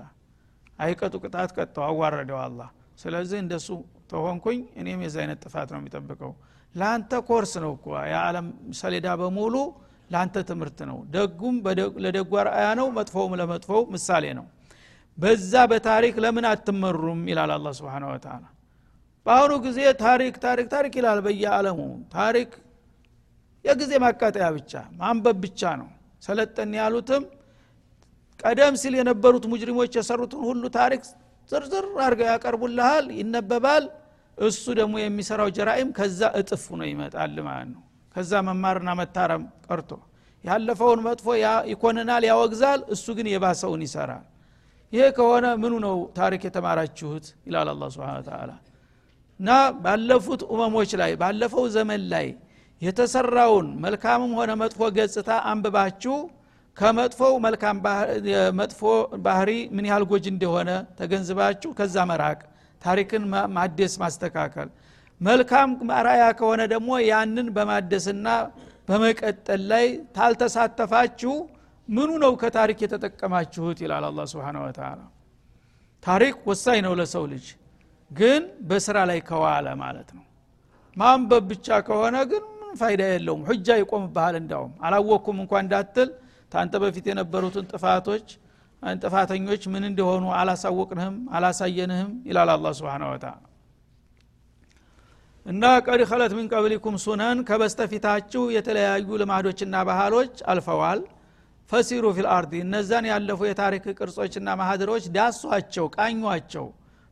አይቀጡ 0.80 1.14
ቅጣት 1.24 1.50
ቀጠው 1.58 1.84
አዋረደው 1.88 2.40
አላህ። 2.46 2.70
ስለዚህ 3.02 3.38
እንደሱ 3.44 3.68
ተሆንኩኝ 4.12 4.60
እኔም 4.82 5.00
የዚ 5.06 5.16
አይነት 5.24 5.40
ጥፋት 5.46 5.70
ነው 5.74 5.80
የሚጠብቀው። 5.82 6.32
ለአንተ 6.76 7.12
ኮርስ 7.30 7.54
ነው 7.64 7.72
እኮ 7.78 7.86
የዓለም 8.12 8.48
ሰሌዳ 8.82 9.08
በሙሉ 9.22 9.56
ለአንተ 10.12 10.36
ትምህርት 10.50 10.80
ነው። 10.90 10.98
ደጉም 11.14 11.56
ለደጉ 12.04 12.32
አርአያ 12.42 12.68
ነው 12.80 12.88
መጥፎውም 12.98 13.34
ለመጥፎው 13.40 13.82
ምሳሌ 13.94 14.26
ነው። 14.40 14.46
በዛ 15.18 15.54
በታሪክ 15.72 16.16
ለምን 16.24 16.46
አትመሩም? 16.50 17.22
ይላል 17.32 17.52
አላ 17.56 17.68
ስብን 17.78 18.04
ወተላ 18.10 18.44
በአሁኑ 19.26 19.52
ጊዜ 19.66 19.80
ታሪክ 20.02 20.36
ታሪክ 20.46 20.68
ታሪክ 20.74 20.94
ይላል 21.00 21.20
በየዓለሙ። 21.26 21.80
ታሪክ 22.16 22.52
የጊዜ 23.66 23.92
ማቃጠያ 24.04 24.46
ብቻ 24.56 24.72
ማንበብ 25.00 25.38
ብቻ 25.44 25.62
ነው። 25.82 25.90
ሰለጠን 26.24 26.72
ያሉትም 26.80 27.24
ቀደም 28.40 28.76
ሲል 28.82 28.94
የነበሩት 29.00 29.46
ሙጅሪሞች 29.52 29.92
የሰሩትን 29.98 30.42
ሁሉ 30.48 30.64
ታሪክ 30.78 31.02
ዝርዝር 31.50 31.86
አድርገው 32.00 32.28
ያቀርቡልሃል 32.32 33.06
ይነበባል። 33.20 33.84
እሱ 34.38 34.64
ደግሞ 34.80 34.96
የሚሰራው 35.00 35.50
ጀራኢም 35.58 35.90
ከዛ 35.98 36.22
እጥፍ 36.40 36.66
ነው 36.80 36.88
ይመጣል 36.92 37.36
ማለት 37.48 37.70
ነው 37.74 37.82
ከዛ 38.16 38.32
መማርና 38.48 38.90
መታረም 39.00 39.44
ቀርቶ 39.68 39.92
ያለፈውን 40.44 41.00
መጥፎ 41.08 41.26
ይኮንናል 41.72 42.24
ያወግዛል 42.30 42.80
እሱ 42.94 43.06
ግን 43.18 43.28
የባሰውን 43.34 43.82
ይሰራል። 43.88 44.26
ይሄ 44.94 45.04
ከሆነ 45.18 45.46
ምኑ 45.62 45.74
ነው 45.86 45.98
ታሪክ 46.18 46.42
የተማራችሁት? 46.48 47.26
ይላል 47.48 47.68
አላ 47.74 47.84
ስብን 47.94 48.24
ተላ 48.28 48.52
እና 49.40 49.50
ባለፉት 49.84 50.42
ኡመሞች 50.54 50.92
ላይ 51.02 51.12
ባለፈው 51.22 51.64
ዘመን 51.76 52.02
ላይ 52.14 52.28
የተሰራውን 52.82 53.68
መልካምም 53.84 54.32
ሆነ 54.40 54.52
መጥፎ 54.62 54.82
ገጽታ 54.98 55.30
አንብባችሁ 55.50 56.16
ከመጥፎው 56.78 57.34
መልካም 57.46 57.78
መጥፎ 58.60 58.82
ባህሪ 59.26 59.52
ምን 59.76 59.86
ያህል 59.90 60.04
ጎጅ 60.12 60.26
እንደሆነ 60.34 60.70
ተገንዝባችሁ 61.00 61.70
ከዛ 61.80 62.06
መራቅ 62.12 62.40
ታሪክን 62.82 63.24
ማደስ 63.56 63.96
ማስተካከል 64.04 64.70
መልካም 65.22 65.70
አራያ 65.98 66.24
ከሆነ 66.40 66.62
ደግሞ 66.74 66.92
ያንን 67.08 67.48
በማደስና 67.56 68.28
በመቀጠል 68.88 69.62
ላይ 69.72 69.86
ታልተሳተፋችሁ 70.16 71.34
ምኑ 71.90 72.10
ነው 72.24 72.32
ከታሪክ 72.42 72.80
የተጠቀማችሁት? 72.86 73.78
ይላል 73.84 74.06
አላ 74.10 74.22
ስብን 74.32 74.58
ወተላ 74.64 75.00
ታሪክ 76.04 76.36
ወሳኝ 76.50 76.80
ነው 76.86 76.94
ለሰው 77.00 77.26
ልጅ 77.34 77.48
ግን 78.12 78.42
በስራ 78.70 78.98
ላይ 79.10 79.20
ከዋለ 79.28 79.68
ማለት 79.82 80.10
ነው። 80.18 80.24
ማንበብ 80.98 81.44
ብቻ 81.52 81.68
ከሆነ 81.88 82.18
ግን 82.32 82.44
ምን 82.62 82.72
ፋይዳ 82.82 83.02
የለውም። 83.12 83.44
ሁጃ 83.50 83.68
ይቆምብሃል 83.82 84.36
እንዳውም 84.42 84.74
አላወቅኩም 84.86 85.38
እንኳ 85.44 85.54
እንዳትል 85.64 86.10
ታንተ 86.52 86.74
በፊት 86.84 87.06
የነበሩትን 87.12 87.68
ጥፋቶች 87.72 88.28
ጥፋተኞች 88.84 89.64
ምን 89.74 89.84
እንደሆኑ 89.90 90.26
አላሳወቅንህም 90.38 91.16
አላሳየንህም 91.38 92.12
ይላል 92.30 92.50
الله 92.56 92.68
سبحانه 92.80 93.04
وتعالى 93.12 93.34
እና 95.46 95.64
قد 95.86 96.02
خلت 96.10 96.34
من 96.38 96.48
قبلكم 96.54 96.96
سنن 97.04 97.38
ከበስተፊታችሁ 97.48 98.44
የተለያዩ 98.56 99.18
ልማዶችና 99.22 99.76
ባህሎች 99.90 100.34
አልፈዋል። 100.52 101.00
فسيروا 101.70 102.06
في 102.16 102.28
الأرض 102.34 102.54
እነዛን 102.66 103.06
ያለፉ 103.12 103.40
የታሪክ 103.48 103.86
ቅርጾችና 104.00 104.48
ማህደሮች 104.62 105.04
ዳሷቸው 105.16 105.86
ቃኟቸው። 105.96 106.66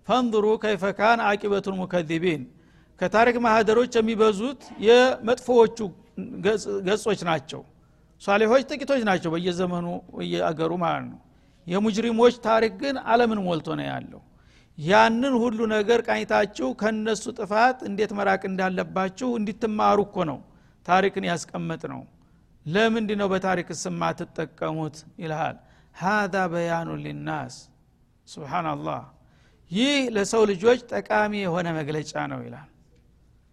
فانظروا 0.07 0.45
كيف 0.63 0.83
كان 0.99 1.19
عاقبة 1.29 1.75
المكذبين 1.79 2.43
ከታሪክ 2.99 3.35
ማህደሮች 3.45 3.93
የሚበዙት 3.99 4.61
የመጥፎዎቹ 4.87 5.77
ገጾች 6.87 7.19
ናቸው። 7.29 7.61
ሷሌሆች 8.21 8.63
ጥቂቶች 8.71 9.01
ናቸው 9.09 9.29
በየዘመኑ 9.35 9.87
በየአገሩ 10.15 10.71
ማለት 10.83 11.05
ነው። 11.11 11.19
የሙጅሪሞች 11.67 12.35
ታሪክ 12.45 12.73
ግን 12.81 12.95
አለምን 13.07 13.39
ሞልቶ 13.45 13.69
ነው 13.79 13.87
ያለው 13.91 14.21
ያንን 14.79 15.33
ሁሉ 15.41 15.59
ነገር 15.73 15.99
ቃኝታችሁ 16.07 16.67
ከነሱ 16.81 17.23
ጥፋት 17.39 17.79
እንዴት 17.87 18.11
መራቅ 18.19 18.41
እንዳለባችሁ 18.49 19.29
እንዲትማሩ 19.39 19.99
እኮ 20.07 20.17
ነው 20.29 20.39
ታሪክን 20.85 21.25
ያስቀመጥ 21.29 21.81
ነው 21.93 22.01
ለምንድ 22.65 23.09
ነው 23.19 23.27
በታሪክ 23.33 23.69
ስማ 23.81 24.01
ትጠቀሙት 24.19 24.97
ይልሃል። 25.21 25.57
ሃዛ 25.95 26.35
በያኑ 26.53 26.89
ሊናስ። 27.03 27.55
ስብናላህ 28.27 29.01
ይህ 29.71 29.97
ለሰው 30.15 30.43
ልጆች 30.51 30.79
ጠቃሚ 30.91 31.33
የሆነ 31.43 31.67
መግለጫ 31.79 32.13
ነው 32.31 32.39
ይላል 32.45 32.69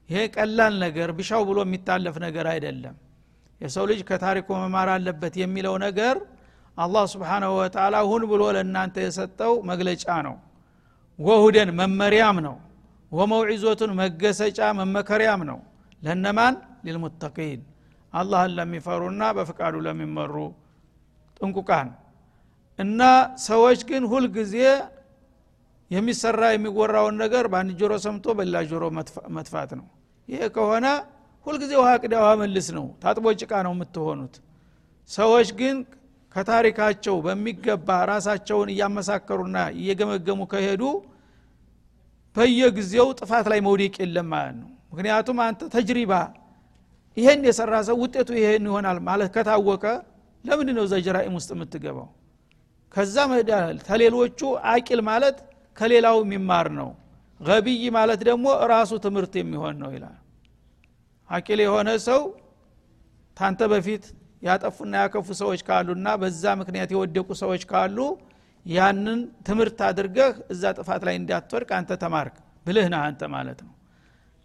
ይሄ 0.09 0.21
ቀላል 0.37 0.75
ነገር 0.85 1.09
ብሻው 1.19 1.43
ብሎ 1.49 1.59
የሚታለፍ 1.67 2.17
ነገር 2.27 2.47
አይደለም። 2.53 2.97
የሰው 3.61 3.85
ልጅ 3.91 4.01
ከታሪኩ 4.09 4.49
መማር 4.63 4.89
አለበት 4.95 5.35
የሚለው 5.43 5.75
ነገር 5.87 6.17
አላህ 6.77 7.05
ስብሓናሁ 7.13 7.53
ወተላ 7.59 7.97
ሁን 8.11 8.23
ብሎ 8.31 8.43
ለእናንተ 8.57 8.97
የሰጠው 9.05 9.55
መግለጫ 9.71 10.07
ነው 10.27 10.35
ወሁደን 11.19 11.71
መመሪያም 11.79 12.39
ነው። 12.47 12.57
ወመውዒዞቱን 13.13 13.91
መገሰጫ 14.01 14.61
መመከሪያም 14.79 15.43
ነው። 15.51 15.59
ለነማን 16.03 16.55
ሊልሙተቂን። 16.87 17.61
አላህን 18.13 18.53
ለሚፈሩና 18.59 19.23
በፍቃዱ 19.37 19.75
ለሚመሩ 19.87 20.35
ጥንቁቃን። 21.39 21.89
እና 22.79 23.01
ሰዎች 23.47 23.81
ግን 23.89 24.03
ሁልጊዜ 24.13 24.55
የሚሰራ 25.91 26.43
የሚወራውን 26.53 27.17
ነገር 27.23 27.45
በአንድ 27.53 27.73
ጆሮ 27.81 27.93
ሰምቶ 28.05 28.27
በሌላ 28.39 28.57
ጆሮ 28.71 28.85
መጥፋት 29.37 29.71
ነው። 29.79 29.87
ይሄ 30.29 30.41
ከሆነ 30.57 30.87
ሁልጊዜ 31.47 31.73
ውሃ 31.81 31.91
ቅዳ 32.03 32.15
ውሃ 32.23 32.31
መልስ 32.41 32.69
ነው። 32.77 32.87
ታጥቦ 33.03 33.27
ጭቃ 33.41 33.53
ነው 33.67 33.73
የምትሆኑት። 33.77 34.35
ሰዎች 35.11 35.49
ግን 35.61 35.77
ከታሪካቸው 36.35 37.17
በሚገባ 37.25 37.89
ራሳቸውን 38.11 38.69
እያመሳከሩና 38.73 39.59
እየገመገሙ 39.79 40.41
ከሄዱ 40.53 40.83
በየጊዜው 42.37 43.09
ጥፋት 43.19 43.47
ላይ 43.53 43.61
መውደቅ 43.67 43.95
የለም 44.03 44.29
ማለት 44.33 44.57
ነው። 44.61 44.71
ምክንያቱም 44.91 45.39
አንተ 45.45 45.63
ተጅሪባ 45.75 46.13
ይሄን 47.17 47.41
የሰራ 47.49 47.75
ሰው 47.89 47.97
ውጤቱ 48.03 48.31
ይሄን 48.39 48.65
ይሆናል 48.69 48.99
ማለት 49.09 49.31
ከታወቀ 49.37 49.85
ለምንድ 50.45 50.71
ነው 50.77 50.85
እዛ 50.87 50.95
ጀራኢም 51.07 51.35
ውስጥ 51.39 51.51
የምትገባው? 51.55 52.09
ከዛ 52.95 53.17
መዳል 53.31 53.77
ተሌሎቹ 53.89 54.41
አቂል 54.73 55.01
ማለት 55.09 55.39
ከሌላው 55.77 56.17
የሚማር 56.25 56.67
ነው። 56.79 56.91
ገቢይ 57.41 57.83
ማለት 57.97 58.21
ደግሞ 58.29 58.45
ራሱ 58.73 58.93
ትምህርት 59.05 59.35
የሚሆን 59.41 59.75
ነው 59.83 59.91
ይላል። 59.97 60.17
አቂል 61.31 61.61
የሆነ 61.65 61.89
ሰው 62.07 62.21
ታንተ 63.37 63.61
በፊት 63.73 64.05
ያጠፉና 64.43 64.95
ያከፉ 65.03 65.29
ሰዎች 65.41 65.61
ካሉና 65.69 66.09
በዛ 66.23 66.45
ምክንያት 66.61 66.91
የወደቁ 66.95 67.29
ሰዎች 67.43 67.63
ካሉ 67.71 67.99
ያንን 68.67 69.19
ትምህርት 69.47 69.79
አድርገህ 69.89 70.33
እዛ 70.53 70.73
ጥፋት 70.79 71.03
ላይ 71.09 71.15
እንዳትወድቅ 71.21 71.71
አንተ 71.79 71.91
ተማርክ። 72.03 72.37
ብልህ 72.67 72.87
ነህ 72.93 73.01
አንተ 73.09 73.23
ማለት 73.35 73.61
ነው። 73.67 73.73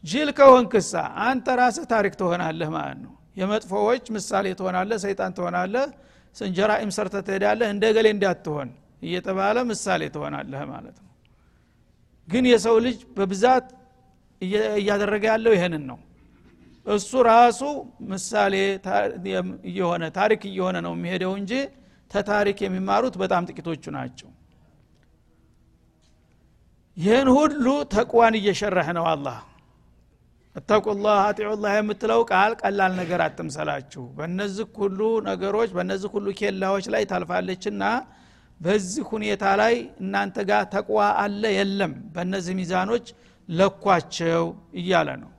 ጅል 0.04 0.30
ከሆንክሳ 0.38 0.94
አንተ 1.26 1.48
ራስህ 1.60 1.86
ታሪክ 1.94 2.14
ትሆናለህ 2.22 2.70
ማለት 2.76 3.00
ነው። 3.06 3.12
የመጥፎዎች 3.40 4.06
ምሳሌ 4.16 4.48
ትሆናለህ 4.60 4.98
ሰይጣን 5.06 5.32
ትሆናለህ 5.38 5.86
እንጀራ 6.36 6.72
ኢምሰርተ 6.84 7.16
ትሄዳለህ 7.28 7.68
እንደ 7.74 7.86
ገሌ 7.96 8.08
እንዳትሆን 8.16 8.70
እየተባለ 9.02 9.58
ምሳሌ 9.70 10.02
ትሆናለህ 10.16 10.62
ማለት 10.72 10.98
ነው። 11.00 11.10
ግን 12.28 12.46
የሰው 12.52 12.76
ልጅ 12.86 13.00
በብዛት 13.18 13.68
እያደረገ 14.78 15.24
ያለው 15.32 15.54
ይህንን 15.58 15.84
ነው 15.90 15.98
እሱ 16.86 17.12
ራሱ 17.28 17.62
ምሳሌ 18.12 18.54
እየሆነ 19.70 20.04
ታሪክ 20.18 20.42
እየሆነ 20.50 20.78
ነው 20.86 20.94
የሚሄደው 20.96 21.34
እንጂ 21.40 21.52
ተታሪክ 22.12 22.60
የሚማሩት 22.64 23.16
በጣም 23.22 23.46
ጥቂቶቹ 23.50 23.84
ናቸው። 23.98 24.30
ይህን 26.98 27.28
ሁሉ 27.36 27.66
ተቅዋን 27.94 28.36
እየሸረህ 28.40 28.88
ነው 28.98 29.06
አላህ። 29.12 29.38
እተቁላህ 30.56 31.18
አጢዑላህ 31.28 31.74
የምትለው 31.76 32.22
ቃል 32.32 32.54
ቀላል 32.62 32.94
ነገር 33.00 33.20
አትምሰላችሁ። 33.26 34.04
በእነዚህ 34.18 34.66
ሁሉ 34.82 35.00
ነገሮች 35.30 35.70
በእነዚህ 35.78 36.10
ሁሉ 36.16 36.28
ኬላዎች 36.40 36.88
ላይ 36.94 37.04
ታልፋለችና 37.12 37.84
በዚህ 38.60 39.04
ሁኔታ 39.12 39.44
ላይ 39.62 39.76
እናንተ 40.02 40.38
ጋር 40.50 40.64
ተቅዋ 40.74 41.00
አለ 41.22 41.44
የለም። 41.56 41.94
በእነዚህ 42.16 42.56
ሚዛኖች 42.60 43.06
ለኳቸው 43.50 44.44
እያለ 44.82 45.10
ነው 45.24 45.32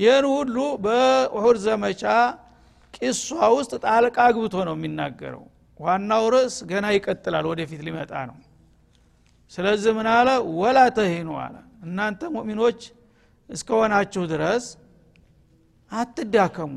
ይህን 0.00 0.26
ሁሉ 0.32 0.56
በኡሁድ 0.84 1.56
ዘመቻ 1.64 2.02
ቂሷ 2.94 3.26
ውስጥ 3.56 3.72
ጣልቃ 3.84 4.18
ግብቶ 4.36 4.54
ነው 4.68 4.74
የሚናገረው። 4.78 5.42
ዋናው 5.80 6.24
ርዕስ 6.34 6.54
ገና 6.70 6.86
ይቀጥላል 6.96 7.44
ወደፊት 7.50 7.80
ሊመጣ 7.86 8.12
ነው። 8.30 8.38
ስለዚህ 9.52 9.92
ምን 9.98 10.08
አለ? 10.12 10.28
ወላ 10.60 10.78
ተሂኑ 10.98 11.28
አለ። 11.44 11.54
እናንተ 11.86 12.20
ሙእሚኖች 12.34 12.80
እስከሆናችሁ 13.48 14.22
ድረስ 14.32 14.64
አትዳከሙ። 15.92 16.72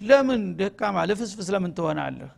ለምን 0.00 0.40
ደካማ? 0.58 0.96
ልፍስፍስ 1.10 1.48
ለምን 1.54 1.72
ትሆናለህ? 1.76 2.30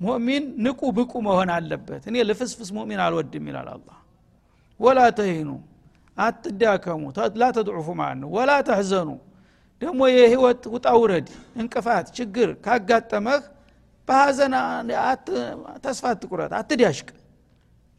ሙእሚን 0.00 0.44
ንቁ 0.64 0.80
ብቁ 0.96 1.12
መሆን 1.26 1.50
አለበት። 1.56 2.02
እኔ 2.10 2.16
ልፍስፍስ 2.28 2.68
ሙእሚን 2.76 3.00
አልወድም 3.04 3.44
ይላል 3.50 3.68
አላ 3.74 3.88
ወላ 4.80 5.00
ተሂኑ 5.18 5.50
አትዳከሙ። 6.16 7.02
ላ 7.40 7.46
ተድዑፉ 7.56 7.88
ማለት 8.00 8.18
ነው? 8.22 8.28
ወላ 8.36 8.50
ተሕዘኑ 8.68 9.08
ደግሞ 9.82 10.00
የህይወት 10.12 10.62
ውጣውረድ 10.74 11.28
እንቅፋት 11.60 12.06
ችግር 12.18 12.48
ካጋጠመህ 12.64 13.42
በሀዘን 14.08 14.54
ተስፋ 15.84 16.04
አትቁረጥ 16.12 16.52
አትዳሽቅ 16.58 17.08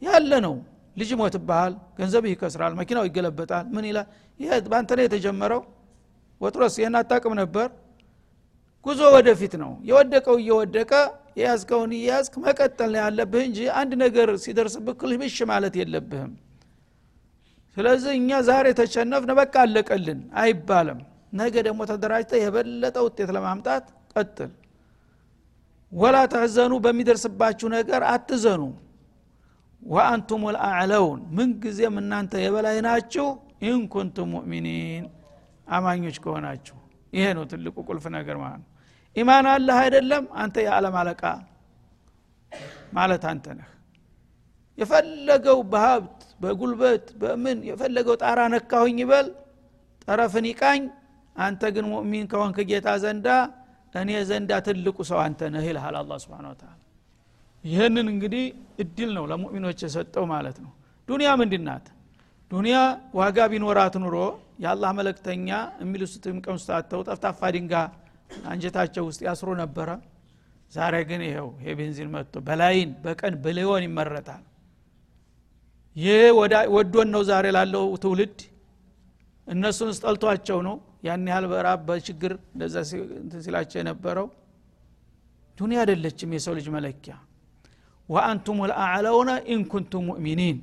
ያለ 0.02 0.32
ነው። 0.46 0.56
ልጅ 0.96 1.10
ሞትብሃል 1.20 1.74
ገንዘብህ 1.98 2.32
ይከስራል 2.34 2.74
መኪናው 2.80 3.04
ይገለበጣል 3.08 3.66
ምን 3.76 3.86
ይላል? 3.90 4.08
ይህ 4.40 4.50
በአንተ 4.72 4.90
ነው 4.98 5.04
የተጀመረው 5.06 5.62
ወጥሮስ 6.42 6.76
ይህን 6.80 6.96
ነበር? 7.38 7.68
ጉዞ 8.86 9.02
ወደፊት 9.16 9.54
ነው። 9.62 9.72
የወደቀው 9.90 10.36
እየወደቀ 10.42 10.92
የያዝከውን 11.40 11.92
እያያዝክ 11.98 12.34
መቀጠል 12.44 12.90
ነው 12.94 13.00
ያለብህ 13.04 13.44
እንጂ 13.48 13.60
አንድ 13.80 13.92
ነገር 14.04 14.30
ሲደርስብህ 14.44 14.96
ክልብሽ 15.02 15.38
ማለት 15.52 15.74
የለብህም። 15.82 16.32
ስለዚህ 17.78 18.14
እኛ 18.20 18.30
ዛሬ 18.48 18.68
ተሸነፍን 18.80 19.32
በቃ 19.40 19.56
አለቀልን 19.66 20.20
አይባልም 20.42 21.00
ነገ 21.34 21.56
ደግሞ 21.68 21.82
ተደራጅተ 21.90 22.32
የበለጠ 22.42 22.98
ውጤት 23.06 23.30
ለማምጣት 23.36 23.86
ቀጥል። 24.14 24.52
ወላ 25.92 26.18
ተህዘኑ 26.32 26.74
በሚደርስባችሁ 26.86 27.68
ነገር 27.76 28.02
አትዘኑ። 28.12 28.64
ወአንቱም 29.82 30.44
ልአዕለውን 30.56 31.20
ምንጊዜም 31.38 31.96
እናንተ 32.02 32.34
የበላይ 32.44 32.78
ናችሁ። 32.88 33.28
ኢንኩንቱም 33.68 34.30
ሙእሚኒን 34.34 35.06
አማኞች 35.68 36.18
ከሆናችሁ። 36.24 36.78
ይሄ 37.14 37.26
ነው 37.38 37.44
ትልቁ 37.52 37.76
ቁልፍ 37.88 38.06
ነገር 38.16 38.36
ማለት 38.42 38.60
ነው። 38.62 38.70
ኢማን 39.16 39.46
አለህ 39.52 39.78
አይደለም 39.84 40.24
አንተ 40.42 40.56
የዓለም 40.66 40.96
አለቃ 41.02 41.24
ማለት 42.94 43.24
አንተ 43.32 43.46
ነህ። 43.58 43.70
የፈለገው 44.78 45.60
በሀብት 45.72 46.14
በጉልበት 46.42 47.06
በምን 47.22 47.58
የፈለገው 47.70 48.16
ጣራ 48.22 48.40
ነካሁኝ 48.54 48.98
ይበል 49.04 49.28
ጠረፍን 50.04 50.46
ይቃኝ 50.50 50.82
አንተ 51.38 51.62
ግን 51.76 51.86
ሙእሚን 51.92 52.26
ከሆንክ 52.32 52.58
ጌታ 52.70 52.90
ዘንዳ 53.04 53.28
እኔ 53.96 54.12
ዘንዳ 54.30 54.52
ትልቁ 54.66 54.98
ሰው 55.10 55.20
አንተ 55.24 55.40
ነህ 55.54 55.66
ይልሃል 55.70 55.96
አላ 56.00 56.14
ስብን 56.24 56.46
ተላ 56.60 56.72
ይህንን 57.64 58.08
እንግዲህ 58.14 58.44
እድል 58.84 59.10
ነው 59.18 59.24
ለሙእሚኖች 59.32 59.80
የሰጠው 59.86 60.26
ማለት 60.34 60.58
ነው። 60.64 60.72
ዱንያ 61.10 61.30
ምንድናት 61.42 61.86
ዱንያ 62.52 62.76
ዋጋ 63.20 63.38
ቢኖራት 63.52 63.96
ኑሮ 64.04 64.18
የአላህ 64.64 64.92
መለክተኛ 65.00 65.48
የሚልሱትም 65.82 66.38
ቀምስት 66.46 66.70
አተው 66.78 67.02
ጠፍጣፋ 67.08 67.50
ድንጋ 67.56 67.74
አንጀታቸው 68.52 69.04
ውስጥ 69.10 69.22
ያስሮ 69.28 69.50
ነበረ። 69.62 69.90
ዛሬ 70.72 70.96
ግን 71.10 71.22
ይኸው 71.28 71.50
ይሄ 71.60 71.74
ቤንዚን 71.80 72.10
መጥቶ 72.14 72.36
በላይን 72.48 72.90
በቀን 73.04 73.34
ብሊዮን 73.44 73.84
ይመረታል። 73.88 74.44
ይህ 75.96 76.24
ወዶን 76.76 77.10
ነው 77.14 77.22
ዛሬ 77.30 77.46
ላለው 77.56 77.86
ትውልድ። 78.04 78.40
እነሱን 79.48 79.92
ስጠልቷቸው 79.98 80.60
ነው 80.68 80.76
ያን 81.04 81.28
ያህል 81.30 81.46
በራብ 81.52 81.82
በችግር 81.88 82.34
እንደዛ 82.54 82.76
ሲላቸው 83.44 83.78
የነበረው 83.82 84.28
ዱኒያ 85.58 85.80
አይደለችም 85.84 86.34
የሰው 86.36 86.54
ልጅ 86.58 86.68
መለኪያ። 86.76 87.14
ወአንቱም 88.10 88.60
ልአዕለውነ 88.72 89.32
ኢንኩንቱም 89.54 90.04
ሙእሚኒን። 90.10 90.58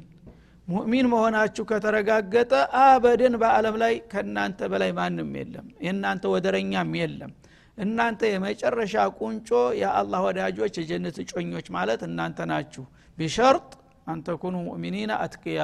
ሙእሚን 0.68 1.06
መሆናችሁ 1.12 1.64
ከተረጋገጠ 1.70 2.52
አበደን 2.82 3.34
በአለም 3.42 3.76
ላይ 3.82 3.94
ከእናንተ 4.12 4.68
በላይ 4.72 4.90
ማንም 4.98 5.32
የለም 5.40 5.66
የእናንተ 5.86 6.24
ወደረኛም 6.34 6.92
የለም። 7.00 7.32
እናንተ 7.78 8.20
የመጨረሻ 8.32 8.94
ቁንጮ 9.18 9.48
የአላህ 9.80 10.20
ወዳጆች 10.28 10.74
የጀነት 10.80 11.16
እጮኞች 11.24 11.68
ማለት 11.76 12.02
እናንተ 12.08 12.46
ናችሁ። 12.50 12.84
ቢሸርጥ 13.18 13.68
አንተኩኑ 14.06 14.54
ሙእሚኒና 14.68 15.12
አትቅያ 15.24 15.60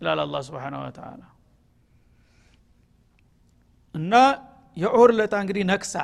ይላል 0.00 0.20
አላ 0.24 0.36
ስብን 0.46 0.76
ወተላ 0.80 1.22
እና 3.94 4.14
የዑር 4.76 5.10
ለታ 5.18 5.34
እንግዲህ 5.42 5.64
ነክሳ። 5.70 5.94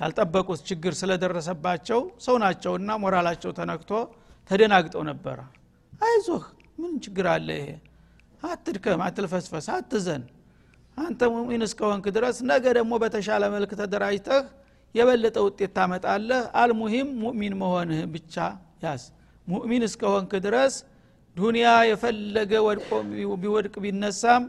ያልጠበቁት 0.00 0.60
ችግር 0.68 0.92
ስለደረሰባቸው 1.00 2.00
ሰው 2.24 2.36
ናቸውና 2.42 2.90
ሞራላቸው 3.02 3.50
ተነክቶ 3.58 3.90
ተደናግጠው 4.50 5.02
ነበረ። 5.10 5.38
አይዞህ 6.02 6.44
ምን 6.78 6.92
ችግር 7.04 7.26
አለ 7.32 7.48
ይሄ? 7.58 7.68
አትድከም 8.42 9.00
አትልፈስፈስ 9.06 9.66
አትዘን። 9.74 10.22
አንተ 10.96 11.20
ሙሚን 11.34 11.62
እስከሆንክ 11.66 12.06
ድረስ 12.16 12.36
ነገ 12.50 12.64
ደግሞ 12.78 12.92
በተሻለ 13.02 13.42
መልክ 13.54 13.70
ተደራጅተህ 13.80 14.42
የበለጠ 14.94 15.36
ውጤት 15.46 15.70
ታመጣለህ። 15.76 16.42
አልሙሂም 16.60 17.10
ሙእሚን 17.22 17.54
መሆንህ 17.62 18.00
ብቻ 18.14 18.34
ያዝ። 18.84 19.04
ሙእሚን 19.46 19.84
እስከሆንክ 19.88 20.32
ድረስ 20.46 20.74
ዱንያ 21.36 21.68
የፈለገ 21.90 22.52
ወድቆ 22.66 22.90
ቢወድቅ 23.42 23.74
ቢነሳም 23.84 24.42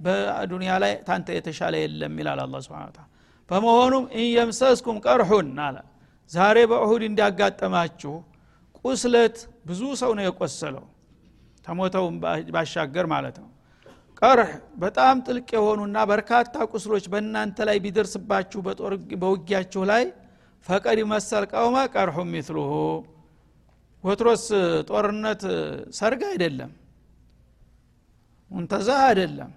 በዱንያ 0.00 0.72
ላይ 0.82 0.92
ታንተ 1.06 1.28
የተሻለ 1.36 1.74
የለም 1.82 2.14
ይላል 2.20 2.40
አላ 2.44 2.56
ስብን 2.64 2.90
ታላ 2.90 3.06
በመሆኑም 3.50 4.04
ኢየምሰስኩም 4.22 4.96
ቀርሑን 5.04 5.50
አለ። 5.66 5.76
ዛሬ 6.30 6.56
በእሁድ 6.70 7.02
እንዲያጋጠማችሁ 7.08 8.14
ቁስለት 8.80 9.36
ብዙ 9.68 9.82
ሰው 10.00 10.10
ነው 10.18 10.24
የቆሰለው። 10.26 10.84
ተሞተውም 11.64 12.16
ባሻገር 12.54 13.06
ማለት 13.12 13.36
ነው። 13.42 13.48
ቀርህ 14.22 14.50
በጣም 14.82 15.16
ጥልቅ 15.26 15.48
የሆኑና 15.56 15.98
በርካታ 16.10 16.64
ቁስሎች 16.72 17.04
በእናንተ 17.12 17.66
ላይ 17.68 17.76
ቢደርስባችሁ 17.84 18.60
በውጊያችሁ 19.22 19.82
ላይ 19.90 20.04
ፈቀድ 20.66 20.98
መሰል 21.12 21.44
ቀውመ 21.52 21.76
ቀርሑ 21.94 22.24
ሚትሉሁ 22.30 22.72
ወትሮስ 24.04 24.44
ጦርነት 24.88 25.42
ሰርግ 25.98 26.20
አይደለም 26.30 26.72
ሙንተዛ 28.50 28.88
አይደለም 29.06 29.50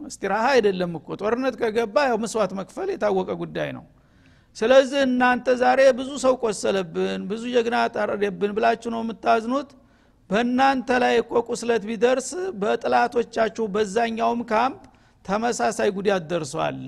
እስቲራሃ 0.00 0.44
አይደለም 0.54 0.92
እኮ። 0.98 1.08
ጦርነት 1.20 1.54
ከገባ 1.60 1.96
ያው 2.08 2.18
መስዋዕት 2.22 2.52
መክፈል 2.58 2.88
የታወቀ 2.92 3.30
ጉዳይ 3.42 3.70
ነው። 3.76 3.84
ስለዚህ 4.56 5.00
እናንተ 5.06 5.46
ዛሬ 5.60 5.80
ብዙ 5.98 6.10
ሰው 6.22 6.34
ቆሰለብን 6.42 7.20
ብዙ 7.30 7.42
ጀግና 7.54 7.76
ታረደብን 7.94 8.52
ብላችሁ 8.56 8.90
ነው 8.94 9.02
የምታዝኑት። 9.04 9.70
በእናንተ 10.30 10.88
ላይ 11.02 11.14
እኮ 11.20 11.32
ቁስለት 11.48 11.82
ቢደርስ 11.88 12.28
በጥላቶቻችሁ 12.62 13.64
በዛኛውም 13.74 14.40
ካምፕ 14.50 14.80
ተመሳሳይ 15.24 15.90
ጉዳት 15.96 16.24
ደርሷል። 16.30 16.80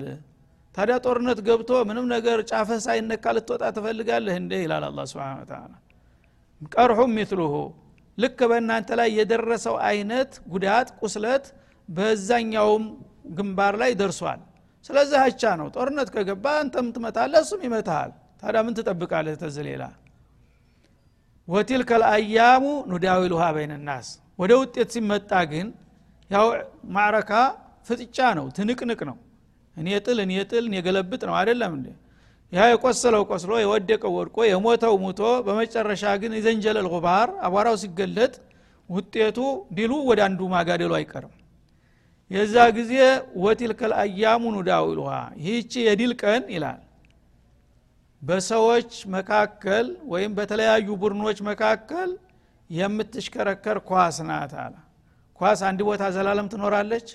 ታዲያ 0.75 0.95
ጦርነት 1.05 1.39
ገብቶ 1.47 1.71
ምንም 1.87 2.05
ነገር 2.13 2.39
ጫፈ 2.49 2.69
ሳይነካ 2.85 3.33
ልትወጣ 3.37 3.63
ትፈልጋለህ 3.77 4.35
እንደ 4.41 4.53
ይላል 4.61 4.83
አላ 4.87 4.99
ስብን 5.11 5.41
ተላ 5.49 5.71
ቀርሑም 6.75 7.11
ሚትሉሁ 7.17 7.53
ልክ 8.17 8.39
በእናንተ 8.51 8.89
ላይ 8.99 9.09
የደረሰው 9.17 9.75
አይነት 9.89 10.31
ጉዳት 10.53 10.87
ቁስለት 11.01 11.45
በዛኛውም 11.91 12.83
ግንባር 13.37 13.73
ላይ 13.81 13.91
ደርሷል። 14.01 14.41
ስለዚህ 14.85 15.17
አቻ 15.23 15.41
ነው። 15.59 15.67
ጦርነት 15.75 16.09
ከገባ 16.13 16.45
አንተም 16.61 16.87
ትመታለ 16.95 17.33
እሱም 17.43 17.61
ይመታሃል። 17.67 18.11
ታዲያ 18.41 18.61
ምን 18.65 18.75
ትጠብቃለህ? 18.77 19.35
ተዝ 19.41 19.57
ሌላ። 19.67 19.83
ወቲልከ 21.47 21.91
ልአያሙ 22.01 22.63
ኑዳዊሉሃ 22.91 23.43
በይንናስ 23.55 24.07
ወደ 24.39 24.51
ውጤት 24.61 24.89
ሲመጣ 24.95 25.31
ግን 25.51 25.67
ያው 26.29 26.45
ማዕረካ 26.95 27.31
ፍጥጫ 27.87 28.17
ነው 28.37 28.45
ትንቅንቅ 28.57 29.01
ነው። 29.09 29.17
እኔ 29.77 29.87
ጥል 30.05 30.17
እኔ 30.25 30.33
ጥል 30.49 30.63
እኔ 30.69 30.75
ገለብጥ 30.85 31.21
ነው። 31.29 31.35
አይደለም 31.39 31.73
እንዴ? 31.77 31.87
ያ 32.51 32.61
የቆሰለው 32.69 33.21
ቆስሎ 33.29 33.51
የወደቀው 33.61 34.13
ወድቆ 34.17 34.37
የሞተው 34.47 34.95
ሙቶ 35.03 35.21
በመጨረሻ 35.45 36.03
ግን 36.21 36.31
የዘንጀለል 36.37 36.87
ጉባር 36.93 37.29
አቧራው 37.47 37.75
ሲገለጥ 37.83 38.33
ውጤቱ 38.89 39.37
ዲሉ 39.77 39.91
ወደ 40.09 40.19
አንዱ 40.27 40.41
ማጋደሉ 40.53 40.91
አይቀርም 40.97 41.33
የዛ 42.31 42.55
ጊዜ 42.77 42.93
ወቲልከል 43.43 43.91
አያሙ 44.01 44.43
ኑዳዊሉሃ 44.55 45.13
ይህቺ 45.41 45.73
የዲል 45.87 46.13
ቀን 46.21 46.43
ይላል። 46.55 46.79
በሰዎች 48.21 48.91
መካከል 49.15 49.85
ወይም 50.11 50.31
በተለያዩ 50.37 50.87
ቡድኖች 51.01 51.39
መካከል 51.49 52.09
የምትሽከረከር 52.69 53.77
ኳስ 53.89 54.17
ናት 54.29 54.53
አለ። 54.63 54.75
ኳስ 55.39 55.59
አንድ 55.69 55.79
ቦታ 55.87 56.03
ዘላለም 56.15 56.47
ትኖራለች 56.53 57.07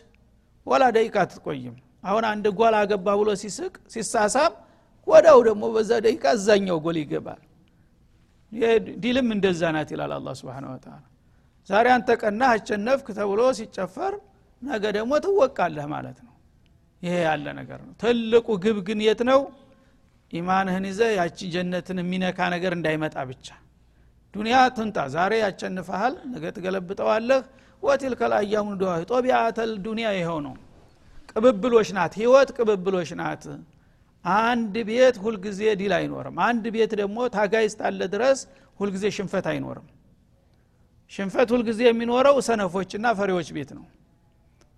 ወላ 0.66 0.84
ደቂቃ 0.96 1.16
ትቆይም 1.32 1.76
አሁን 2.04 2.24
አንድ 2.30 2.46
ጎል 2.58 2.74
አገባ 2.80 3.08
ብሎ 3.20 3.30
ሲስቅ 3.42 3.74
ሲሳሳም 3.92 4.52
ወዳው 5.06 5.38
ደግሞ 5.48 5.64
በዛ 5.74 5.90
ደቂቃ 6.06 6.24
እዛኛው 6.38 6.78
ጎል 6.84 6.96
ይገባል። 7.02 7.40
ዲልም 9.02 9.28
እንደዛ 9.34 9.62
ናት 9.76 9.90
ይላል 9.94 10.12
አላ 10.16 10.28
ስብን 10.38 10.66
ወተላ 10.72 10.94
ዛሬ 11.68 11.86
አንተ 11.94 12.08
ቀና 12.22 12.42
አሸነፍክ 12.54 13.06
ተብሎ 13.18 13.40
ሲጨፈር 13.58 14.14
ነገ 14.66 14.84
ደግሞ 14.96 15.12
ትወቃለህ 15.24 15.86
ማለት 15.94 16.18
ነው። 16.20 16.32
ይሄ 17.02 17.14
ያለ 17.26 17.46
ነገር 17.58 17.78
ነው። 17.86 17.92
ትልቁ 18.02 18.46
ግብ 18.64 18.78
ግን 18.86 18.98
የት 19.06 19.20
ነው? 19.30 19.40
ኢማንህን 20.32 20.84
ይዘ 20.90 21.00
ያቺ 21.18 21.38
ጀነትን 21.54 21.98
የሚነካ 22.02 22.38
ነገር 22.54 22.72
እንዳይመጣ 22.78 23.16
ብቻ። 23.30 23.46
ዱንያ 24.34 24.56
ትንጣ። 24.76 24.96
ዛሬ 25.14 25.32
ያቸንፈሃል 25.44 26.14
ነገ 26.32 26.44
ትገለብጠዋለህ። 26.56 27.42
وتلك 27.82 28.32
الأيام 28.38 28.68
دول 28.80 28.92
طبيعة 29.10 29.70
الدنيا 29.84 30.08
ይኸው 30.18 30.38
ነው። 30.46 30.54
ቅብብሎች 31.32 31.88
ናት 31.96 32.12
ህይወት 32.20 32.48
ቅብብሎች 32.58 33.10
ናት። 33.20 33.44
አንድ 34.24 34.74
ቤት 34.88 35.16
ሁልጊዜ 35.24 35.60
ዲል 35.80 35.92
አይኖርም። 35.98 36.36
አንድ 36.46 36.64
ቤት 36.74 36.92
ደግሞ 37.00 37.18
ታጋይ 37.34 37.66
እስካለ 37.70 38.00
ድረስ 38.14 38.38
ሁልጊዜ 38.80 39.04
ሽንፈት 39.16 39.46
አይኖርም። 39.52 39.86
ሽንፈት 41.12 41.48
ሁልጊዜ 41.54 41.80
የሚኖረው 41.86 42.36
ሰነፎችና 42.48 43.06
ፈሪዎች 43.18 43.48
ቤት 43.56 43.70
ነው 43.76 43.84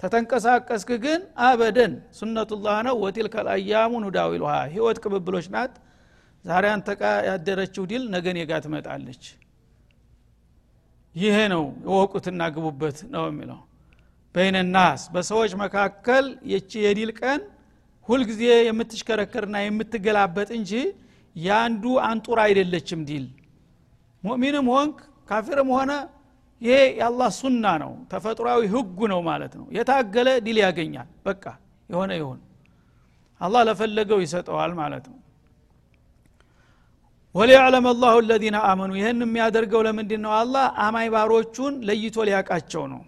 ተተንቀሳቀስክ 0.01 0.91
ግን 1.05 1.21
أبدا። 1.45 1.93
سنة 2.19 2.48
الله 2.48 2.77
ነው። 2.87 2.97
وتلك 3.05 3.35
الأيام 3.47 3.93
نداولها። 4.05 4.55
ህይወት 4.75 4.99
ቅብብሎች 5.05 5.47
ናት። 5.55 5.73
ዛሬ 6.45 6.65
አንተ 6.75 6.89
ጋ 7.01 7.15
ያደረችው 7.29 7.85
ዲል 7.91 8.03
ነገ 8.15 8.25
እኔ 8.25 8.37
ጋ 8.41 8.53
ትመጣለች። 8.65 9.23
ይሄ 11.15 11.37
ነው 11.53 11.65
እወቁትና 11.85 12.43
ግቡበት 12.55 12.99
ነው 13.15 13.25
የሚለው። 13.31 13.61
بين 14.35 14.69
الناس 14.69 15.03
በሰዎች 15.15 15.53
መካከል 15.63 16.25
ይቺ 16.53 16.71
የዲል 16.85 17.11
ቀን 17.21 17.41
ሁልጊዜ 18.09 18.43
የምትሽከረከርና 18.69 19.57
የምትገላበጥ 19.63 20.49
እንጂ 20.59 20.73
የአንዱ 21.37 21.85
አንጡር 22.09 22.39
አይደለችም 22.45 23.01
ዲል። 23.09 23.27
ሙእሚንም 24.23 24.69
ሆንክ 24.75 24.97
ካፊርም 25.29 25.71
ሆነ 25.77 25.93
ይሄ 26.61 26.77
የአላህ 26.99 27.29
ሱና 27.37 27.65
ነው። 27.83 27.93
ተፈጥሯዊ 28.13 28.63
ህጉ 28.73 28.99
ነው 29.13 29.21
ማለት 29.29 29.53
ነው። 29.59 29.67
የታገለ 29.77 30.29
ዲል 30.47 30.59
ያገኛል። 30.65 31.09
በቃ 31.27 31.45
የሆነ 31.89 32.11
ይሁን። 32.21 32.39
አላህ 33.41 33.61
ለፈለገው 33.69 34.19
ይሰጠዋል 34.25 34.73
ማለት 34.81 35.05
ነው። 35.11 35.19
وليعلم 37.35 37.87
الله 37.91 38.15
الذين 38.29 38.57
آمنوا። 38.69 38.93
ይህን 39.01 39.21
የሚያደርገው 39.25 39.81
ለምንድን 39.87 40.21
ነው 40.25 40.33
አላህ 40.39 40.65
አማኝ 40.85 41.09
ባሮቹን 41.15 41.75
ለይቶ 41.89 42.17
ሊያቃቸው 42.29 42.85
ነው። 42.93 43.03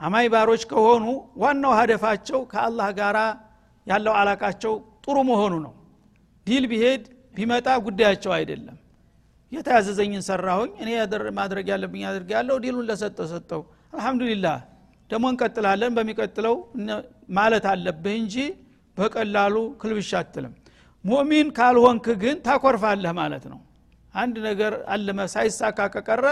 አማኝ 0.00 0.26
ባሮች 0.32 0.62
ከሆኑ 0.70 1.04
ዋናው 1.36 1.72
ሀደፋቸው 1.78 2.40
ከአላህ 2.52 2.88
ጋር 2.98 3.16
ያለው 3.86 4.14
አላቃቸው 4.20 4.72
ጥሩ 5.04 5.16
መሆኑ 5.28 5.54
ነው። 5.66 5.72
ዲል 6.46 6.64
ቢሄድ 6.70 7.02
ቢመጣ 7.34 7.68
ጉዳያቸው 7.86 8.32
አይደለም 8.36 8.76
የታዘዘኝን 9.52 10.22
ሰራሁኝ። 10.26 10.70
እኔ 10.82 10.90
ማድረግ 11.38 11.66
ያለብኝ 11.72 12.02
አድርግ 12.10 12.30
ያለው 12.36 12.56
ዲሉን 12.64 12.86
ለሰጠው 12.90 13.26
ሰጠው። 13.32 13.62
الحمد 13.92 14.25
لله። 14.25 14.58
ደግሞ 15.10 15.24
እንቀጥላለን። 15.32 15.92
በሚቀጥለው 15.96 16.54
ማለት 17.38 17.64
አለብህ 17.72 18.14
እንጂ 18.20 18.36
በቀላሉ 18.96 19.56
ክልብሻ 19.80 20.12
አትልም። 20.20 20.54
ሙእሚን 21.04 21.48
ካልሆንክ 21.56 22.06
ግን 22.22 22.36
ታኮርፋለህ 22.46 23.12
ማለት 23.20 23.44
ነው። 23.52 23.60
አንድ 24.14 24.36
ነገር 24.48 24.72
አለመ 24.94 25.20
ሳይሳካ 25.34 25.80
ከቀረ 25.94 26.24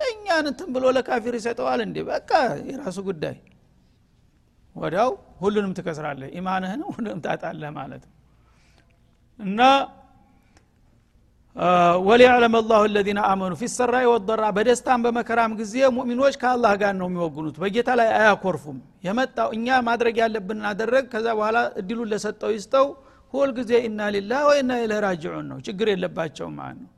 እኛን 0.00 0.44
እንትን 0.50 0.68
ብሎ 0.74 0.84
ለካፊር 0.96 1.34
ይሰጠዋል 1.38 1.80
እንዴ? 1.86 1.96
በቃ 2.10 2.30
የራሱ 2.68 2.98
ጉዳይ። 3.08 3.36
ወዲያው 4.76 5.10
ሁሉንም 5.40 5.72
ትከስራለህ። 5.78 6.28
ኢማንህን 6.38 6.80
ሁሉንም 6.88 7.20
ታጣለህ 7.26 7.70
ማለት 7.78 8.02
ነው። 8.08 8.14
እና 9.38 9.60
ወሊያዕለም 12.06 12.54
አላሁ 12.58 12.80
ለዚነ 12.94 13.20
አመኑ 13.28 13.52
ፊሰራይ 13.60 14.06
ወደራ 14.10 14.44
በደስታም 14.56 15.00
በመከራም 15.04 15.52
ጊዜ 15.60 15.74
ሙእሚኖች 15.96 16.34
ከአላህ 16.42 16.72
ጋር 16.82 16.92
ነው 16.98 17.06
የሚወግኑት። 17.10 17.56
በጌታ 17.62 17.88
ላይ 18.00 18.08
አያኮርፉም። 18.16 18.78
የመጣው 19.06 19.48
እኛ 19.56 19.78
ማድረግ 19.86 20.16
ያለብን 20.22 20.60
አደረግ 20.70 21.04
ከዛ 21.12 21.26
በኋላ 21.38 21.58
እድሉን 21.80 22.10
ለሰጠው 22.12 22.50
ይስጠው። 22.56 22.86
ሁል 23.34 23.50
ጊዜ 23.58 23.72
ኢና 23.86 24.00
ሊላህ 24.14 24.40
ወኢና 24.48 24.72
ኢለህ 24.82 25.00
ነው። 25.48 25.58
ችግር 25.66 25.86
የለባቸውም 25.92 26.54
ማለት 26.60 26.78
ነው። 26.82 26.90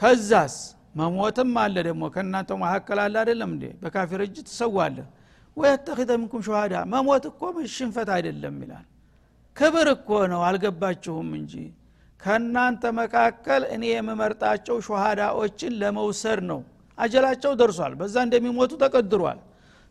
ከዛስ 0.00 0.56
መሞትም 0.94 1.52
አለ 1.62 1.76
ደግሞ። 1.88 2.02
ከእናንተው 2.14 2.58
መካከል 2.64 2.98
አለ 3.04 3.14
አይደለም 3.22 3.50
እንዴ? 3.54 3.64
በካፊር 3.82 4.22
እጅ 4.26 4.36
ትሰዋለህ 4.48 5.06
ወየተኪዘ 5.56 6.10
ሚንኩም 6.20 6.42
ሸሃዳ 6.46 6.74
መሞት 6.92 7.24
እኮ 7.30 7.40
ሽንፈት 7.74 8.08
አይደለም 8.16 8.56
ይላል። 8.64 8.86
ክብር 9.56 9.88
እኮ 9.94 10.10
ነው። 10.32 10.40
አልገባችሁም 10.48 11.30
እንጂ 11.38 11.54
ከእናንተ 12.22 12.82
መካከል 12.98 13.62
እኔ 13.74 13.84
የምመርጣቸው 13.92 14.76
ሸሃዳዎችን 14.86 15.72
ለመውሰድ 15.82 16.40
ነው። 16.50 16.60
አጀላቸው 16.98 17.52
ደርሷል። 17.60 17.92
በዛ 18.00 18.16
እንደሚሞቱ 18.26 18.72
ተቀድሯል። 18.82 19.38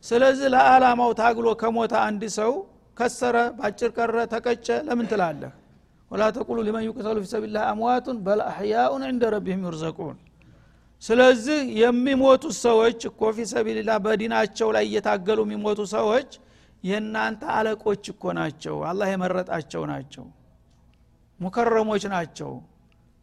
ስለዚህ 0.04 0.48
ለዓላማው 0.54 1.12
ታግሎ 1.20 1.48
ከሞተ 1.62 1.94
አንድ 2.08 2.24
ሰው 2.38 2.52
ከሰረ 2.98 3.38
ባጭር 3.58 3.92
ቀረ 3.98 4.16
ተቀጨ 4.34 4.68
ለምን 4.88 5.08
ትላለህ? 5.12 5.52
ولا 6.12 6.24
تقولوا 6.36 6.58
لمن 6.68 6.84
يقتل 6.88 7.18
في 7.24 7.30
سبيل 7.34 7.51
الله 7.51 7.64
أموات 7.72 8.18
بل 8.26 8.31
أحياء 8.31 8.40
عند 8.48 9.24
ربهم 9.36 9.62
يرزقون። 9.68 10.18
ስለዚህ 11.04 11.60
የሚሞቱ 11.82 12.44
ሰዎች 12.64 13.00
እኮ 13.10 13.22
في 13.36 13.46
سبيل 13.52 13.75
الله 13.75 13.92
በዲናቸው 14.06 14.70
ላይ 14.76 14.86
እየታገሉ 14.90 15.40
የሚሞቱ 15.48 15.80
ሰዎች 15.96 16.30
የእናንተ 16.84 17.42
አለቆች 17.58 18.04
እኮ 18.14 18.34
ናቸው። 18.40 18.76
አላህ 18.90 19.08
የመረጣቸው 19.14 19.84
ናቸው 19.92 20.26
ሙከረሞች 21.40 22.04
ናቸው። 22.14 22.52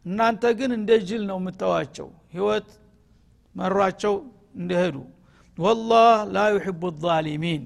እናንተ 0.05 0.43
ግን 0.59 0.71
እንደ 0.77 0.91
ጅል 1.07 1.23
ነው 1.29 1.37
የምተዋቸው 1.41 2.07
ህይወት 2.33 2.67
መሯቸው 3.55 4.15
እንደሄዱ። 4.59 4.95
والله 5.57 6.11
لا 6.35 6.45
يحب 6.55 6.81
الظالمين። 7.03 7.63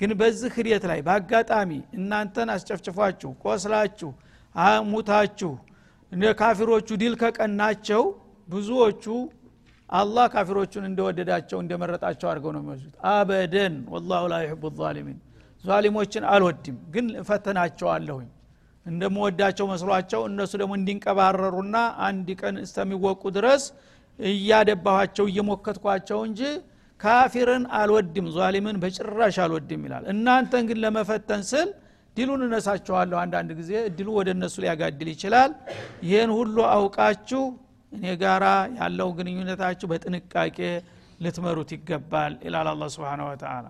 ግን 0.00 0.10
በዚህ 0.20 0.50
ሂደት 0.56 0.84
ላይ 0.90 1.00
በአጋጣሚ 1.06 1.70
እናንተን 1.98 2.48
አስጨፍጭፏችሁ 2.54 3.30
ቆስላችሁ 3.44 4.10
ሙታችሁ 4.90 5.52
ካፊሮቹ 6.40 6.88
ዲል 7.00 7.14
ከቀናቸው 7.20 8.02
ብዙዎቹ 8.48 9.04
አላህ 9.88 10.26
ካፊሮቹን 10.34 10.84
እንደወደዳቸው 10.88 11.58
እንደመረጣቸው 11.62 12.26
አድርገው 12.30 12.52
ነው 12.54 12.60
የሚወስዱት። 12.62 12.94
أبدا 13.12 13.74
والله 13.92 14.22
لا 14.32 14.36
يحب 14.44 14.64
الظالمين። 14.80 15.18
ዛሊሞችን 15.64 16.24
አልወድም 16.32 16.76
ግን 16.94 17.06
እፈተናቸዋለሁኝ 17.20 18.28
እንደምወዳቸው 18.86 19.66
መስሏቸው 19.70 20.22
እነሱ 20.28 20.52
ደግሞ 20.60 20.72
እንዲንቀባረሩና 20.78 21.76
አንድ 22.08 22.28
ቀን 22.40 22.56
እስተሚወቁ 22.64 23.22
ድረስ 23.36 23.62
እያደባኋቸው 24.18 25.26
እየሞከትኳቸው 25.30 26.18
እንጂ 26.28 26.40
ካፊርን 27.00 27.64
አልወድም 27.78 28.26
ዛሊምን 28.36 28.76
በጭራሽ 28.82 29.36
አልወድም 29.44 29.82
ይላል። 29.86 30.04
እናንተን 30.12 30.64
ግን 30.68 30.78
ለመፈተን 30.84 31.42
ስል 31.50 31.68
ድሉን 32.16 32.42
እነሳችኋለሁ 32.46 33.16
አንዳንድ 33.22 33.50
ጊዜ። 33.60 33.72
እድሉ 33.88 34.08
ወደ 34.18 34.28
እነሱ 34.36 34.54
ሊያጋድል 34.64 35.08
ይችላል። 35.14 35.50
ይህን 36.08 36.32
ሁሉ 36.38 36.56
አውቃችሁ 36.74 37.42
እኔ 37.92 38.04
ጋራ 38.22 38.44
ያለው 38.78 39.08
ግንኙነታችሁ 39.18 39.86
በጥንቃቄ 39.92 40.58
ልትመሩት 41.24 41.70
ይገባል 41.76 42.32
ይላል 42.46 42.68
አላ 42.70 42.86
ስብን 42.94 43.20
ወተላ 43.26 43.66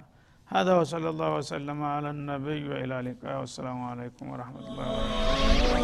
هذا 0.54 0.74
وصلى 0.74 1.08
الله 1.10 1.34
وسلم 1.34 1.82
على 1.82 2.10
النبي 2.10 2.68
وإلى 2.68 3.00
اللقاء. 3.00 3.40
والسلام 3.40 3.78
عليكم 3.90 4.24
ورحمة 4.30 4.60
الله 4.70 4.86
وبركاته. 4.86 5.74